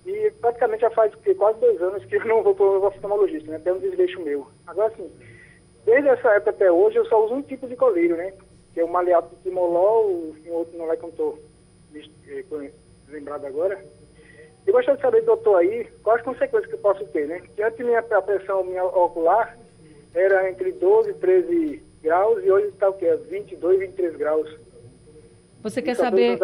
e 0.07 0.31
praticamente 0.41 0.83
já 0.83 0.91
faz 0.91 1.13
quase 1.37 1.59
dois 1.61 1.81
anos 1.81 2.05
que 2.05 2.17
eu 2.17 2.25
não 2.27 2.43
vou 2.43 2.55
para 2.55 2.65
o 2.65 2.87
oftalmologista, 2.87 3.51
né? 3.51 3.57
Até 3.57 3.73
um 3.73 3.79
desleixo 3.79 4.21
meu. 4.21 4.47
Agora, 4.67 4.93
assim, 4.93 5.11
desde 5.85 6.09
essa 6.09 6.29
época 6.31 6.51
até 6.51 6.71
hoje, 6.71 6.97
eu 6.97 7.07
só 7.07 7.25
uso 7.25 7.35
um 7.35 7.43
tipo 7.43 7.67
de 7.67 7.77
colírio, 7.77 8.17
né? 8.17 8.33
Que 8.73 8.81
é 8.81 8.85
o 8.85 8.89
maleato 8.89 9.35
de 9.35 9.43
timolol, 9.43 10.35
e 10.45 10.51
outro 10.51 10.77
não 10.77 10.87
vai 10.87 10.97
que 10.97 11.05
eu 11.05 11.13
não 11.17 11.39
estou 12.29 12.71
lembrado 13.09 13.47
agora. 13.47 13.83
Eu 14.67 14.73
gostaria 14.73 14.97
de 14.97 15.03
saber, 15.03 15.23
doutor, 15.23 15.57
aí, 15.57 15.87
quais 16.03 16.21
as 16.21 16.25
consequências 16.25 16.67
que 16.67 16.75
eu 16.75 16.81
posso 16.81 17.05
ter, 17.07 17.27
né? 17.27 17.41
Que 17.55 17.63
antes 17.63 17.79
minha, 17.85 18.01
a 18.01 18.23
pressão 18.23 18.65
minha 18.65 18.85
ocular 18.85 19.57
era 20.15 20.51
entre 20.51 20.73
12 20.73 21.11
e 21.11 21.15
13 21.15 21.83
graus, 22.03 22.45
e 22.45 22.51
hoje 22.51 22.69
está 22.69 22.89
o 22.91 22.95
quê? 22.95 23.15
22, 23.31 23.79
23 23.79 24.17
graus. 24.17 24.59
Você 25.63 25.81
quer 25.81 25.97
saber... 25.97 26.39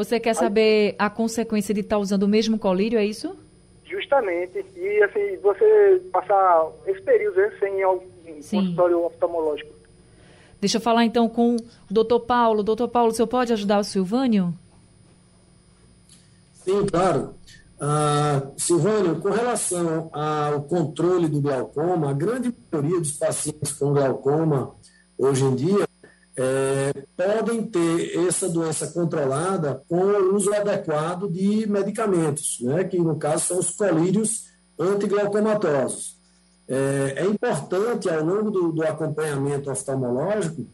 Você 0.00 0.18
quer 0.18 0.32
saber 0.32 0.94
a 0.98 1.10
consequência 1.10 1.74
de 1.74 1.80
estar 1.80 1.96
tá 1.96 2.00
usando 2.00 2.22
o 2.22 2.28
mesmo 2.28 2.58
colírio, 2.58 2.98
é 2.98 3.04
isso? 3.04 3.36
Justamente. 3.84 4.64
E 4.74 5.02
assim, 5.02 5.36
você 5.42 6.00
passar 6.10 6.70
esse 6.86 7.02
período 7.02 7.36
né, 7.36 7.52
sem 7.60 7.84
um 7.84 8.00
consultório 8.24 9.04
oftalmológico. 9.04 9.70
Deixa 10.58 10.78
eu 10.78 10.80
falar 10.80 11.04
então 11.04 11.28
com 11.28 11.54
o 11.54 11.58
doutor 11.90 12.20
Paulo. 12.20 12.62
Doutor 12.62 12.88
Paulo, 12.88 13.10
o 13.10 13.14
senhor 13.14 13.26
pode 13.28 13.52
ajudar 13.52 13.78
o 13.78 13.84
Silvânio? 13.84 14.54
Sim, 16.64 16.86
claro. 16.86 17.34
Uh, 17.76 18.52
Silvânio, 18.56 19.20
com 19.20 19.28
relação 19.28 20.08
ao 20.14 20.62
controle 20.62 21.28
do 21.28 21.42
glaucoma, 21.42 22.08
a 22.08 22.14
grande 22.14 22.54
maioria 22.72 23.00
dos 23.00 23.12
pacientes 23.12 23.72
com 23.72 23.92
glaucoma 23.92 24.74
hoje 25.18 25.44
em 25.44 25.54
dia 25.54 25.89
é, 26.42 27.04
podem 27.14 27.62
ter 27.64 28.18
essa 28.26 28.48
doença 28.48 28.86
controlada 28.86 29.82
com 29.86 30.00
o 30.00 30.34
uso 30.34 30.50
adequado 30.54 31.30
de 31.30 31.66
medicamentos, 31.68 32.56
né, 32.62 32.84
que 32.84 32.98
no 32.98 33.16
caso 33.16 33.48
são 33.48 33.58
os 33.58 33.72
colírios 33.72 34.46
antiglaucomatosos. 34.78 36.18
É, 36.66 37.14
é 37.16 37.26
importante, 37.26 38.08
ao 38.08 38.24
longo 38.24 38.50
do, 38.50 38.72
do 38.72 38.82
acompanhamento 38.82 39.70
oftalmológico, 39.70 40.66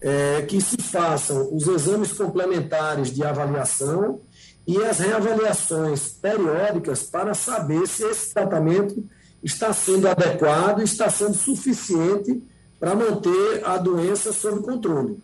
é, 0.00 0.42
que 0.42 0.60
se 0.60 0.82
façam 0.82 1.54
os 1.54 1.68
exames 1.68 2.12
complementares 2.12 3.14
de 3.14 3.22
avaliação 3.22 4.20
e 4.66 4.82
as 4.82 4.98
reavaliações 4.98 6.08
periódicas 6.20 7.04
para 7.04 7.32
saber 7.32 7.86
se 7.86 8.02
esse 8.02 8.34
tratamento 8.34 9.04
está 9.40 9.72
sendo 9.72 10.08
adequado 10.08 10.82
está 10.82 11.08
sendo 11.08 11.34
suficiente 11.34 12.42
para 12.82 12.96
manter 12.96 13.62
a 13.64 13.76
doença 13.76 14.32
sob 14.32 14.60
controle. 14.60 15.16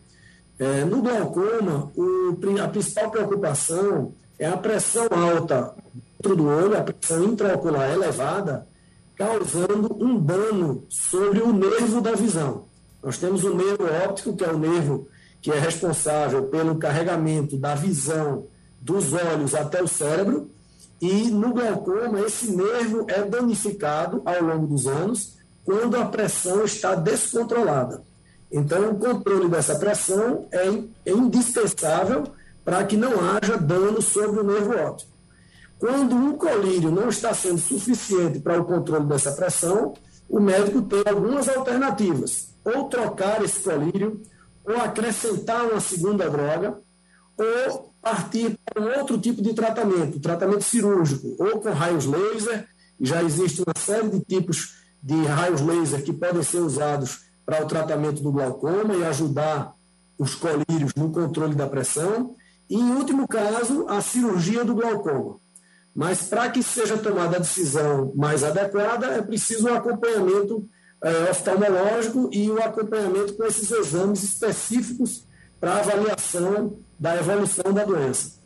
É, 0.61 0.85
no 0.85 1.03
glaucoma, 1.03 1.91
o, 1.97 2.39
a 2.63 2.69
principal 2.69 3.11
preocupação 3.11 4.13
é 4.39 4.47
a 4.47 4.57
pressão 4.57 5.09
alta 5.11 5.75
dentro 6.17 6.37
do 6.37 6.47
olho, 6.47 6.79
a 6.79 6.83
pressão 6.83 7.25
intraocular 7.25 7.91
elevada, 7.91 8.65
causando 9.17 9.93
um 10.01 10.21
dano 10.21 10.85
sobre 10.89 11.41
o 11.41 11.53
nervo 11.53 12.01
da 12.01 12.13
visão. 12.13 12.63
Nós 13.03 13.19
temos 13.19 13.43
o 13.43 13.53
nervo 13.53 13.87
óptico, 14.07 14.37
que 14.37 14.45
é 14.45 14.53
o 14.53 14.59
nervo 14.59 15.09
que 15.43 15.51
é 15.51 15.59
responsável 15.59 16.45
pelo 16.45 16.77
carregamento 16.77 17.57
da 17.57 17.75
visão 17.75 18.47
dos 18.81 19.13
olhos 19.13 19.53
até 19.57 19.83
o 19.83 19.89
cérebro, 19.89 20.49
e 21.01 21.29
no 21.29 21.53
glaucoma 21.53 22.21
esse 22.21 22.53
nervo 22.53 23.05
é 23.09 23.21
danificado 23.25 24.23
ao 24.25 24.45
longo 24.45 24.69
dos 24.69 24.87
anos 24.87 25.38
quando 25.69 25.97
a 25.99 26.07
pressão 26.07 26.65
está 26.65 26.95
descontrolada. 26.95 28.03
Então, 28.51 28.91
o 28.91 28.95
controle 28.95 29.51
dessa 29.51 29.79
pressão 29.79 30.49
é, 30.51 30.67
é 31.05 31.13
indispensável 31.13 32.25
para 32.65 32.83
que 32.85 32.97
não 32.97 33.13
haja 33.21 33.59
dano 33.59 34.01
sobre 34.01 34.41
o 34.41 34.45
nervo 34.45 34.75
óptico. 34.75 35.13
Quando 35.79 36.17
um 36.17 36.33
colírio 36.39 36.91
não 36.91 37.11
está 37.11 37.35
sendo 37.35 37.59
suficiente 37.59 38.39
para 38.39 38.59
o 38.59 38.65
controle 38.65 39.05
dessa 39.05 39.33
pressão, 39.33 39.93
o 40.27 40.41
médico 40.41 40.81
tem 40.81 41.03
algumas 41.07 41.47
alternativas. 41.51 42.49
Ou 42.65 42.85
trocar 42.85 43.45
esse 43.45 43.61
colírio, 43.61 44.23
ou 44.65 44.75
acrescentar 44.75 45.67
uma 45.67 45.81
segunda 45.81 46.31
droga, 46.31 46.79
ou 47.37 47.93
partir 48.01 48.59
para 48.65 48.83
um 48.83 48.99
outro 48.99 49.19
tipo 49.19 49.43
de 49.43 49.53
tratamento, 49.53 50.19
tratamento 50.19 50.63
cirúrgico, 50.63 51.37
ou 51.39 51.61
com 51.61 51.69
raios 51.73 52.07
laser, 52.07 52.67
já 52.99 53.23
existe 53.23 53.61
uma 53.61 53.75
série 53.79 54.09
de 54.09 54.21
tipos 54.21 54.78
de 55.03 55.25
raios 55.25 55.61
laser 55.61 56.03
que 56.03 56.13
podem 56.13 56.43
ser 56.43 56.59
usados 56.59 57.21
para 57.45 57.63
o 57.65 57.67
tratamento 57.67 58.23
do 58.23 58.33
glaucoma 58.33 58.95
e 58.95 59.05
ajudar 59.05 59.73
os 60.19 60.35
colírios 60.35 60.93
no 60.97 61.11
controle 61.11 61.55
da 61.55 61.67
pressão. 61.67 62.35
E, 62.69 62.77
em 62.77 62.91
último 62.93 63.27
caso, 63.27 63.87
a 63.89 64.01
cirurgia 64.01 64.65
do 64.65 64.75
glaucoma. 64.75 65.37
Mas 65.95 66.23
para 66.23 66.51
que 66.51 66.63
seja 66.63 66.99
tomada 66.99 67.37
a 67.37 67.41
decisão 67.41 68.13
mais 68.15 68.45
adequada, 68.45 69.07
é 69.07 69.23
preciso 69.23 69.69
um 69.69 69.75
acompanhamento 69.75 70.69
é, 71.03 71.31
oftalmológico 71.31 72.29
e 72.33 72.51
o 72.51 72.55
um 72.55 72.63
acompanhamento 72.63 73.35
com 73.35 73.45
esses 73.45 73.71
exames 73.71 74.23
específicos 74.23 75.25
para 75.61 75.79
avaliação 75.79 76.77
da 76.99 77.17
evolução 77.17 77.73
da 77.73 77.85
doença. 77.85 78.38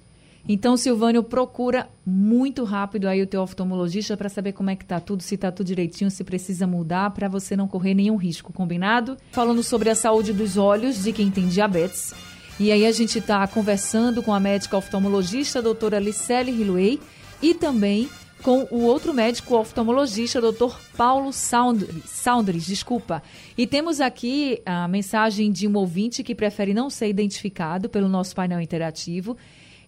Então, 0.48 0.76
Silvânio, 0.76 1.22
procura 1.22 1.88
muito 2.04 2.64
rápido 2.64 3.06
aí 3.06 3.22
o 3.22 3.26
teu 3.26 3.42
oftalmologista 3.42 4.16
para 4.16 4.28
saber 4.28 4.52
como 4.52 4.70
é 4.70 4.76
que 4.76 4.84
tá 4.84 4.98
tudo, 4.98 5.22
se 5.22 5.36
tá 5.36 5.52
tudo 5.52 5.66
direitinho, 5.66 6.10
se 6.10 6.24
precisa 6.24 6.66
mudar, 6.66 7.10
para 7.10 7.28
você 7.28 7.54
não 7.54 7.68
correr 7.68 7.94
nenhum 7.94 8.16
risco, 8.16 8.52
combinado? 8.52 9.16
Falando 9.30 9.62
sobre 9.62 9.88
a 9.88 9.94
saúde 9.94 10.32
dos 10.32 10.56
olhos 10.56 11.04
de 11.04 11.12
quem 11.12 11.30
tem 11.30 11.46
diabetes. 11.46 12.12
E 12.58 12.72
aí 12.72 12.84
a 12.84 12.92
gente 12.92 13.18
está 13.18 13.46
conversando 13.46 14.22
com 14.22 14.34
a 14.34 14.40
médica 14.40 14.76
oftalmologista, 14.76 15.60
a 15.60 15.62
doutora 15.62 16.00
Licele 16.00 16.50
Hiluei, 16.50 17.00
e 17.40 17.54
também 17.54 18.08
com 18.42 18.66
o 18.72 18.80
outro 18.80 19.14
médico 19.14 19.54
oftalmologista, 19.54 20.40
doutor 20.40 20.78
Paulo 20.96 21.32
Saundres, 21.32 22.04
Saundres, 22.06 22.66
desculpa. 22.66 23.22
E 23.56 23.68
temos 23.68 24.00
aqui 24.00 24.60
a 24.66 24.88
mensagem 24.88 25.52
de 25.52 25.68
um 25.68 25.76
ouvinte 25.76 26.24
que 26.24 26.34
prefere 26.34 26.74
não 26.74 26.90
ser 26.90 27.08
identificado 27.08 27.88
pelo 27.88 28.08
nosso 28.08 28.34
painel 28.34 28.60
interativo 28.60 29.36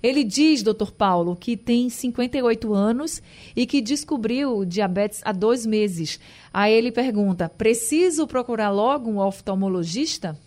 ele 0.04 0.22
diz, 0.22 0.62
doutor 0.62 0.92
Paulo, 0.92 1.34
que 1.34 1.56
tem 1.56 1.88
58 1.88 2.74
anos 2.74 3.22
e 3.56 3.64
que 3.64 3.80
descobriu 3.80 4.62
diabetes 4.62 5.22
há 5.24 5.32
dois 5.32 5.64
meses. 5.64 6.20
Aí 6.52 6.74
ele 6.74 6.92
pergunta: 6.92 7.48
preciso 7.48 8.26
procurar 8.26 8.68
logo 8.70 9.10
um 9.10 9.18
oftalmologista? 9.18 10.38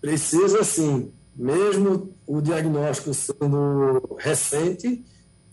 Precisa 0.01 0.65
sim. 0.65 1.13
Mesmo 1.33 2.13
o 2.27 2.41
diagnóstico 2.41 3.13
sendo 3.13 4.17
recente, 4.19 5.01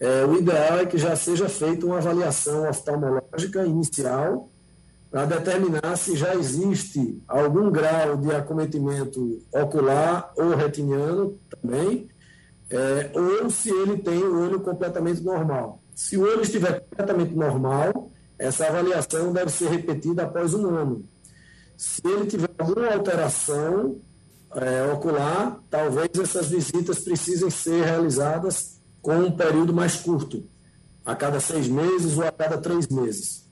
é, 0.01 0.25
o 0.25 0.37
ideal 0.37 0.81
é 0.81 0.87
que 0.87 0.99
já 0.99 1.15
seja 1.15 1.49
feita 1.49 1.87
uma 1.87 1.99
avaliação 1.99 2.69
oftalmológica 2.69 3.65
inicial 3.65 4.52
para 5.13 5.27
determinar 5.27 5.95
se 5.99 6.17
já 6.17 6.35
existe 6.35 7.23
algum 7.29 7.71
grau 7.71 8.17
de 8.17 8.35
acometimento 8.35 9.43
ocular 9.53 10.33
ou 10.39 10.57
retiniano 10.57 11.39
também, 11.51 12.09
é, 12.71 13.11
ou 13.15 13.51
se 13.51 13.69
ele 13.69 13.99
tem 13.99 14.23
o 14.23 14.41
olho 14.41 14.61
completamente 14.61 15.21
normal. 15.21 15.83
Se 15.95 16.17
o 16.17 16.23
olho 16.23 16.41
estiver 16.41 16.81
completamente 16.81 17.35
normal, 17.35 18.11
essa 18.39 18.67
avaliação 18.67 19.35
deve 19.35 19.51
ser 19.51 19.69
repetida 19.69 20.23
após 20.23 20.55
um 20.55 20.67
ano. 20.75 21.05
Se 21.77 22.01
ele 22.07 22.25
tiver 22.25 22.49
alguma 22.57 22.95
alteração 22.95 24.01
é, 24.55 24.91
ocular, 24.91 25.61
talvez 25.69 26.09
essas 26.19 26.49
visitas 26.49 27.01
precisem 27.01 27.51
ser 27.51 27.85
realizadas 27.85 28.81
com 29.03 29.15
um 29.15 29.31
período 29.31 29.75
mais 29.75 29.97
curto, 29.97 30.43
a 31.05 31.15
cada 31.15 31.39
seis 31.39 31.69
meses 31.69 32.17
ou 32.17 32.25
a 32.25 32.33
cada 32.33 32.57
três 32.57 32.89
meses. 32.89 33.52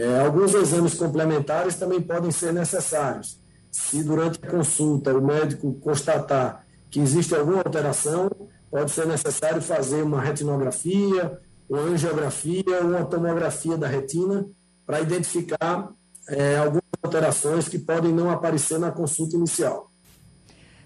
É, 0.00 0.20
alguns 0.20 0.54
exames 0.54 0.94
complementares 0.94 1.74
também 1.74 2.00
podem 2.00 2.30
ser 2.30 2.54
necessários. 2.54 3.38
Se 3.70 4.02
durante 4.02 4.38
a 4.42 4.50
consulta 4.50 5.12
o 5.12 5.20
médico 5.20 5.74
constatar 5.74 6.64
que 6.90 6.98
existe 6.98 7.34
alguma 7.34 7.58
alteração, 7.58 8.30
pode 8.70 8.90
ser 8.90 9.06
necessário 9.06 9.60
fazer 9.60 10.02
uma 10.02 10.18
retinografia, 10.18 11.38
uma 11.68 11.82
angiografia, 11.82 12.80
uma 12.80 13.04
tomografia 13.04 13.76
da 13.76 13.86
retina, 13.86 14.46
para 14.86 15.00
identificar 15.02 15.90
é, 16.30 16.56
algumas 16.56 16.82
alterações 17.02 17.68
que 17.68 17.78
podem 17.78 18.10
não 18.10 18.30
aparecer 18.30 18.78
na 18.78 18.90
consulta 18.90 19.36
inicial. 19.36 19.90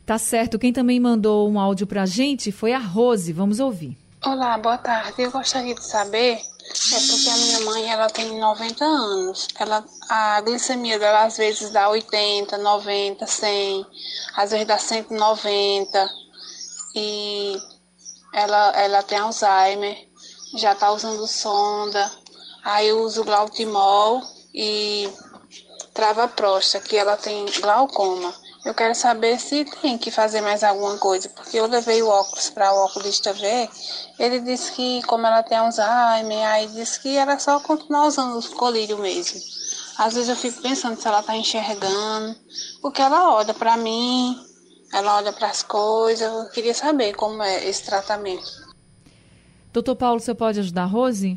Tá 0.05 0.19
certo. 0.19 0.59
Quem 0.59 0.73
também 0.73 0.99
mandou 0.99 1.49
um 1.49 1.61
áudio 1.61 1.87
para 1.87 2.03
a 2.03 2.07
gente 2.07 2.51
foi 2.51 2.73
a 2.73 2.81
Rose. 2.81 3.33
Vamos 3.33 3.61
ouvir. 3.61 3.97
Olá, 4.25 4.59
boa 4.59 4.77
tarde. 4.77 5.23
Eu 5.23 5.31
gostaria 5.31 5.75
de 5.75 5.85
saber, 5.85 6.39
é 6.67 7.01
porque 7.07 7.29
a 7.29 7.37
minha 7.37 7.61
mãe 7.61 7.91
ela 7.91 8.09
tem 8.09 8.39
90 8.39 8.85
anos. 8.85 9.49
Ela, 9.59 9.85
a 10.09 10.41
glicemia 10.41 10.99
dela 10.99 11.25
às 11.25 11.37
vezes 11.37 11.71
dá 11.71 11.89
80, 11.89 12.57
90, 12.59 13.27
100, 13.27 13.87
às 14.35 14.51
vezes 14.51 14.67
dá 14.67 14.79
190. 14.79 16.11
E 16.95 17.57
ela, 18.33 18.73
ela 18.81 19.03
tem 19.03 19.19
Alzheimer, 19.19 20.09
já 20.57 20.73
está 20.73 20.91
usando 20.91 21.27
sonda. 21.27 22.11
Aí 22.65 22.89
eu 22.89 23.03
uso 23.03 23.25
glautimol 23.25 24.23
e 24.55 25.11
trava 25.93 26.27
próstata, 26.27 26.87
que 26.87 26.97
ela 26.97 27.17
tem 27.17 27.45
glaucoma. 27.61 28.35
Eu 28.65 28.73
quero 28.73 28.95
saber 28.95 29.39
se 29.39 29.65
tem 29.83 29.99
que 29.99 30.11
fazer 30.11 30.41
mais 30.41 30.65
alguma 30.65 30.97
coisa, 30.97 31.29
porque 31.29 31.59
eu 31.59 31.67
levei 31.67 32.03
o 32.03 32.09
óculos 32.09 32.49
para 32.49 32.73
o 32.73 32.87
oculista 32.87 33.33
ver. 33.35 33.69
Ele 34.19 34.41
disse 34.41 34.73
que, 34.73 35.03
como 35.03 35.27
ela 35.27 35.43
tem 35.43 35.59
Alzheimer, 35.59 36.47
aí 36.49 36.67
disse 36.69 36.99
que 37.01 37.15
era 37.15 37.39
só 37.39 37.61
continuar 37.61 38.07
usando 38.07 38.39
os 38.39 38.49
colírios 38.49 38.99
mesmo. 38.99 39.39
Às 39.99 40.15
vezes 40.15 40.31
eu 40.31 40.37
fico 40.37 40.63
pensando 40.63 40.99
se 40.99 41.07
ela 41.07 41.21
está 41.21 41.37
enxergando, 41.37 42.35
porque 42.81 43.03
ela 43.03 43.35
olha 43.35 43.53
para 43.53 43.77
mim, 43.77 44.35
ela 44.95 45.17
olha 45.17 45.33
para 45.33 45.49
as 45.49 45.63
coisas. 45.63 46.27
Eu 46.27 46.49
queria 46.49 46.75
saber 46.75 47.15
como 47.15 47.43
é 47.43 47.69
esse 47.69 47.85
tratamento. 47.85 48.65
Doutor 49.75 49.95
Paulo, 49.95 50.21
você 50.21 50.35
pode 50.35 50.59
ajudar 50.61 50.85
a 50.85 50.87
Rose? 50.87 51.37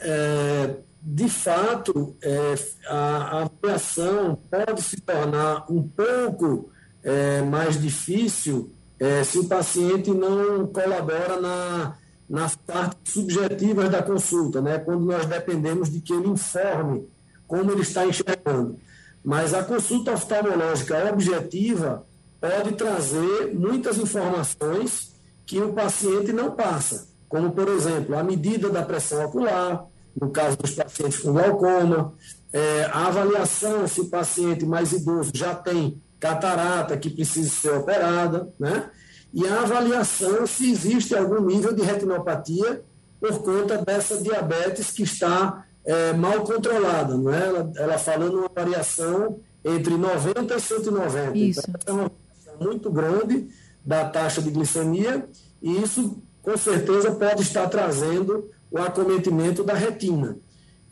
É, 0.00 0.74
de 1.08 1.28
fato, 1.28 2.16
é, 2.20 2.54
a, 2.88 3.42
avaliação 3.42 4.36
pode 4.50 4.82
se 4.82 5.00
tornar 5.00 5.64
um 5.70 5.80
pouco 5.80 6.68
é, 7.00 7.42
mais 7.42 7.80
difícil 7.80 8.72
é, 8.98 9.22
se 9.22 9.38
o 9.38 9.44
paciente 9.44 10.10
não 10.10 10.66
colabora 10.66 11.40
na, 11.40 11.96
nas 12.28 12.56
partes 12.56 13.12
subjetivas 13.12 13.88
da 13.88 14.02
consulta, 14.02 14.60
né? 14.60 14.80
quando 14.80 15.04
nós 15.04 15.26
dependemos 15.26 15.88
de 15.88 16.00
que 16.00 16.12
ele 16.12 16.26
informe 16.26 17.08
como 17.46 17.70
ele 17.70 17.82
está 17.82 18.04
enxergando. 18.04 18.76
Mas 19.24 19.54
a 19.54 19.62
consulta 19.62 20.12
oftalmológica 20.12 21.08
objetiva 21.12 22.04
pode 22.40 22.72
trazer 22.72 23.54
muitas 23.54 23.96
informações 23.96 25.14
que 25.46 25.60
o 25.60 25.72
paciente 25.72 26.32
não 26.32 26.50
passa, 26.50 27.06
como, 27.28 27.52
por 27.52 27.68
exemplo, 27.68 28.18
a 28.18 28.24
medida 28.24 28.68
da 28.68 28.82
pressão 28.82 29.24
ocular, 29.24 29.86
no 30.20 30.30
caso 30.30 30.56
dos 30.56 30.72
pacientes 30.72 31.18
com 31.18 31.32
glaucoma, 31.32 32.14
é, 32.52 32.84
a 32.90 33.06
avaliação 33.06 33.86
se 33.86 34.00
o 34.00 34.08
paciente 34.08 34.64
mais 34.64 34.92
idoso 34.92 35.30
já 35.34 35.54
tem 35.54 36.00
catarata 36.18 36.96
que 36.96 37.10
precisa 37.10 37.50
ser 37.50 37.70
operada, 37.70 38.48
né? 38.58 38.90
E 39.32 39.46
a 39.46 39.60
avaliação 39.60 40.46
se 40.46 40.70
existe 40.70 41.14
algum 41.14 41.44
nível 41.44 41.74
de 41.74 41.82
retinopatia 41.82 42.82
por 43.20 43.42
conta 43.42 43.76
dessa 43.78 44.16
diabetes 44.18 44.90
que 44.90 45.02
está 45.02 45.66
é, 45.84 46.12
mal 46.14 46.42
controlada, 46.42 47.16
não 47.16 47.32
é? 47.32 47.46
Ela, 47.46 47.72
ela 47.76 47.98
falando 47.98 48.38
uma 48.38 48.50
variação 48.54 49.38
entre 49.64 49.96
90 49.96 50.54
e 50.54 50.60
190. 50.60 51.38
Isso. 51.38 51.62
Então, 51.68 51.98
é 51.98 52.00
uma 52.00 52.10
variação 52.10 52.66
muito 52.66 52.90
grande 52.90 53.48
da 53.84 54.04
taxa 54.08 54.40
de 54.40 54.50
glicemia 54.50 55.28
e 55.60 55.82
isso, 55.82 56.22
com 56.42 56.56
certeza, 56.56 57.12
pode 57.12 57.42
estar 57.42 57.68
trazendo 57.68 58.50
o 58.80 58.84
acometimento 58.84 59.64
da 59.64 59.74
retina. 59.74 60.36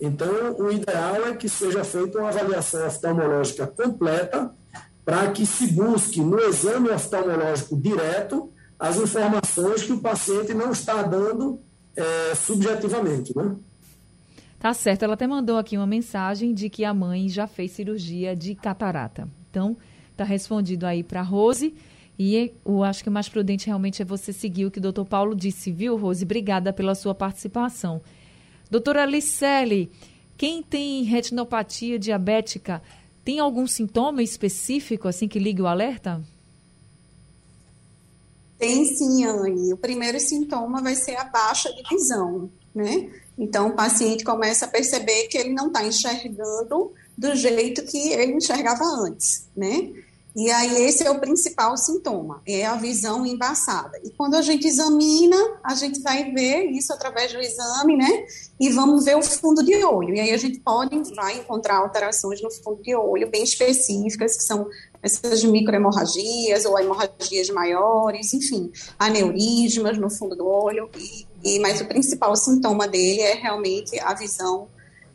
Então, 0.01 0.57
o 0.59 0.71
ideal 0.73 1.27
é 1.27 1.35
que 1.35 1.49
seja 1.49 1.85
feita 1.85 2.19
uma 2.19 2.29
avaliação 2.29 2.87
oftalmológica 2.87 3.67
completa 3.67 4.51
para 5.05 5.31
que 5.31 5.47
se 5.47 5.69
busque 5.69 6.21
no 6.21 6.41
exame 6.41 6.91
oftalmológico 6.91 7.77
direto 7.77 8.51
as 8.79 8.97
informações 8.97 9.83
que 9.83 9.93
o 9.93 10.01
paciente 10.01 10.53
não 10.53 10.73
está 10.73 11.03
dando 11.03 11.61
é, 11.97 12.35
subjetivamente, 12.35 13.37
né? 13.37 13.55
Tá 14.59 14.73
certo. 14.73 15.03
Ela 15.05 15.15
até 15.15 15.27
mandou 15.27 15.59
aqui 15.59 15.77
uma 15.77 15.87
mensagem 15.87 16.55
de 16.55 16.71
que 16.71 16.85
a 16.85 16.95
mãe 16.95 17.29
já 17.29 17.47
fez 17.47 17.73
cirurgia 17.73 18.35
de 18.35 18.55
catarata. 18.55 19.29
Então, 19.51 19.77
tá 20.17 20.25
respondido 20.25 20.87
aí 20.87 21.03
para 21.03 21.23
Rose. 21.23 21.75
E 22.19 22.53
eu 22.65 22.85
acho 22.85 23.03
que 23.03 23.09
o 23.09 23.13
mais 23.13 23.29
prudente 23.29 23.67
realmente 23.67 24.01
é 24.01 24.05
você 24.05 24.33
seguir 24.33 24.67
o 24.67 24.71
que 24.71 24.79
o 24.79 24.83
doutor 24.83 25.05
Paulo 25.05 25.35
disse, 25.35 25.73
viu, 25.73 25.97
Rose? 25.97 26.25
Obrigada 26.25 26.73
pela 26.73 26.95
sua 26.95 27.15
participação. 27.15 28.01
Doutora 28.71 29.03
Alicele, 29.03 29.91
quem 30.37 30.63
tem 30.63 31.03
retinopatia 31.03 31.99
diabética, 31.99 32.83
tem 33.25 33.39
algum 33.39 33.67
sintoma 33.67 34.23
específico, 34.23 35.09
assim, 35.09 35.27
que 35.27 35.39
ligue 35.39 35.63
o 35.63 35.67
alerta? 35.67 36.23
Tem 38.59 38.85
sim, 38.85 39.25
Anne. 39.25 39.73
O 39.73 39.77
primeiro 39.77 40.21
sintoma 40.21 40.83
vai 40.83 40.95
ser 40.95 41.17
a 41.17 41.25
baixa 41.25 41.73
de 41.73 41.83
visão, 41.89 42.49
né? 42.75 43.11
Então, 43.37 43.69
o 43.69 43.73
paciente 43.75 44.23
começa 44.23 44.67
a 44.67 44.69
perceber 44.69 45.27
que 45.29 45.37
ele 45.37 45.53
não 45.53 45.67
está 45.67 45.85
enxergando 45.85 46.93
do 47.17 47.35
jeito 47.35 47.85
que 47.85 48.11
ele 48.13 48.35
enxergava 48.35 48.85
antes, 48.85 49.49
né? 49.57 49.93
E 50.37 50.51
aí 50.51 50.83
esse 50.83 51.07
é 51.07 51.11
o 51.11 51.21
principal 51.21 51.77
sintoma, 51.77 52.43
é 52.45 52.67
a 52.67 52.75
visão 52.75 53.25
embaçada. 53.25 54.01
E 54.03 54.11
quando 54.11 54.35
a 54.35 54.43
gente 54.43 54.67
examina, 54.67 55.37
a 55.63 55.77
gente 55.77 56.01
vai 56.01 56.33
ver 56.33 56.65
isso 56.71 56.93
através 56.93 57.33
do 57.33 57.41
exame, 57.41 57.97
né? 57.97 58.27
E 58.59 58.69
vamos 58.71 59.05
ver 59.05 59.17
o 59.17 59.23
fundo 59.23 59.63
de 59.65 59.85
olho. 59.85 60.13
E 60.13 60.19
aí 60.19 60.33
a 60.33 60.37
gente 60.37 60.59
pode, 60.59 61.01
vai 61.15 61.39
encontrar 61.39 61.77
alterações 61.77 62.43
no 62.43 62.51
fundo 62.51 62.83
de 62.83 62.97
olho 62.97 63.31
bem 63.31 63.45
específicas, 63.45 64.37
que 64.37 64.43
são 64.43 64.69
essas 65.01 65.45
microhemorragias 65.45 66.65
ou 66.65 66.77
hemorragias 66.81 67.49
maiores, 67.51 68.35
enfim, 68.35 68.73
aneurismas 68.99 69.97
no 69.99 70.11
fundo 70.11 70.35
do 70.35 70.47
olho. 70.49 70.91
E, 70.99 71.27
e 71.45 71.59
mas 71.61 71.81
o 71.81 71.85
principal 71.85 72.35
sintoma 72.35 72.89
dele 72.89 73.21
é 73.21 73.35
realmente 73.35 74.01
a 74.01 74.13
visão 74.15 74.67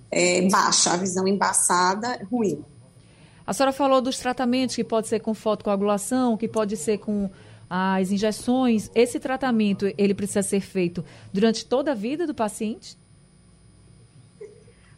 é, 0.10 0.47
baixa, 0.47 0.93
a 0.93 0.97
visão 0.97 1.27
embaçada, 1.27 2.25
ruim. 2.32 2.63
A 3.49 3.53
senhora 3.53 3.73
falou 3.73 3.99
dos 3.99 4.19
tratamentos 4.19 4.75
que 4.75 4.83
pode 4.83 5.07
ser 5.07 5.21
com 5.21 5.33
fotocoagulação, 5.33 6.38
que 6.38 6.47
pode 6.47 6.77
ser 6.77 6.99
com 6.99 7.27
as 7.67 8.12
injeções. 8.12 8.91
Esse 8.93 9.19
tratamento, 9.19 9.91
ele 9.97 10.13
precisa 10.13 10.43
ser 10.43 10.59
feito 10.59 11.03
durante 11.33 11.65
toda 11.65 11.93
a 11.93 11.95
vida 11.95 12.27
do 12.27 12.35
paciente? 12.35 12.95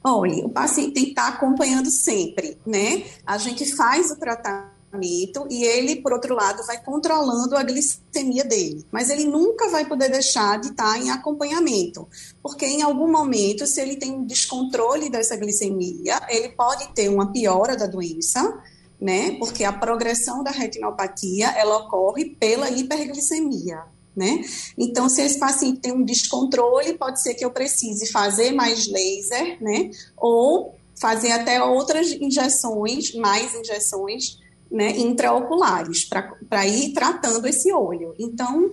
Olha, 0.04 0.46
o 0.46 0.50
paciente 0.50 0.96
tem 0.96 1.04
que 1.06 1.10
estar 1.12 1.30
acompanhando 1.30 1.90
sempre, 1.90 2.58
né? 2.66 3.06
A 3.26 3.38
gente 3.38 3.74
faz 3.74 4.12
o 4.12 4.20
tratamento 4.20 4.71
tratamento 4.92 5.48
e 5.50 5.64
ele, 5.64 5.96
por 5.96 6.12
outro 6.12 6.36
lado, 6.36 6.66
vai 6.66 6.84
controlando 6.84 7.56
a 7.56 7.64
glicemia 7.64 8.44
dele. 8.44 8.86
Mas 8.92 9.10
ele 9.10 9.26
nunca 9.26 9.70
vai 9.70 9.86
poder 9.86 10.10
deixar 10.10 10.60
de 10.60 10.68
estar 10.68 10.98
em 11.00 11.10
acompanhamento, 11.10 12.08
porque 12.44 12.66
em 12.66 12.82
algum 12.82 13.10
momento, 13.10 13.66
se 13.66 13.82
ele 13.82 13.96
tem 13.96 14.12
um 14.12 14.26
descontrole 14.26 15.10
dessa 15.10 15.36
glicemia, 15.38 16.20
ele 16.30 16.50
pode 16.50 16.90
ter 16.94 17.10
uma 17.10 17.32
piora 17.32 17.76
da 17.78 17.88
doença, 17.88 18.62
né? 19.00 19.32
Porque 19.40 19.64
a 19.64 19.74
progressão 19.74 20.44
da 20.44 20.52
retinopatia 20.52 21.50
ela 21.52 21.78
ocorre 21.78 22.26
pela 22.26 22.70
hiperglicemia. 22.70 23.84
Né? 24.14 24.44
Então, 24.78 25.08
se 25.08 25.22
esse 25.22 25.40
paciente 25.40 25.80
tem 25.80 25.94
um 25.94 26.04
descontrole, 26.04 26.98
pode 26.98 27.22
ser 27.22 27.34
que 27.34 27.46
eu 27.46 27.50
precise 27.50 28.12
fazer 28.12 28.52
mais 28.52 28.86
laser, 28.86 29.58
né? 29.64 29.90
Ou 30.18 30.76
fazer 31.00 31.32
até 31.32 31.64
outras 31.64 32.12
injeções, 32.12 33.16
mais 33.16 33.56
injeções 33.56 34.41
né, 34.72 34.98
intraoculares, 34.98 36.06
para 36.06 36.68
ir 36.68 36.94
tratando 36.94 37.46
esse 37.48 37.72
olho. 37.74 38.16
Então, 38.18 38.72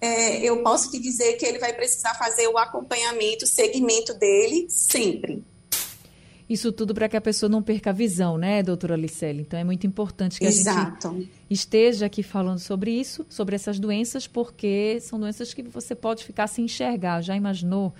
é, 0.00 0.38
eu 0.44 0.62
posso 0.62 0.90
te 0.90 0.98
dizer 0.98 1.34
que 1.34 1.46
ele 1.46 1.58
vai 1.58 1.72
precisar 1.72 2.14
fazer 2.14 2.48
o 2.48 2.58
acompanhamento, 2.58 3.44
o 3.44 3.48
segmento 3.48 4.12
dele 4.14 4.66
sempre. 4.68 5.42
Isso 6.48 6.70
tudo 6.70 6.94
para 6.94 7.08
que 7.08 7.16
a 7.16 7.20
pessoa 7.20 7.50
não 7.50 7.60
perca 7.60 7.90
a 7.90 7.92
visão, 7.92 8.38
né, 8.38 8.62
doutora 8.62 8.94
Licele? 8.94 9.40
Então 9.40 9.58
é 9.58 9.64
muito 9.64 9.84
importante 9.84 10.38
que 10.38 10.46
Exato. 10.46 11.08
a 11.08 11.12
gente 11.12 11.30
esteja 11.50 12.06
aqui 12.06 12.22
falando 12.22 12.60
sobre 12.60 12.92
isso, 12.92 13.26
sobre 13.28 13.56
essas 13.56 13.80
doenças, 13.80 14.28
porque 14.28 14.98
são 15.00 15.18
doenças 15.18 15.52
que 15.52 15.62
você 15.62 15.94
pode 15.94 16.24
ficar 16.24 16.46
sem 16.46 16.66
enxergar. 16.66 17.20
Já 17.20 17.36
imaginou? 17.36 17.92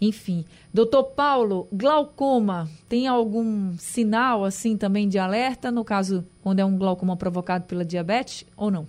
Enfim, 0.00 0.44
doutor 0.72 1.04
Paulo, 1.04 1.66
glaucoma, 1.72 2.68
tem 2.88 3.08
algum 3.08 3.76
sinal 3.78 4.44
assim 4.44 4.76
também 4.76 5.08
de 5.08 5.18
alerta, 5.18 5.72
no 5.72 5.84
caso, 5.84 6.24
quando 6.42 6.60
é 6.60 6.64
um 6.64 6.78
glaucoma 6.78 7.16
provocado 7.16 7.64
pela 7.64 7.84
diabetes 7.84 8.44
ou 8.56 8.70
não? 8.70 8.86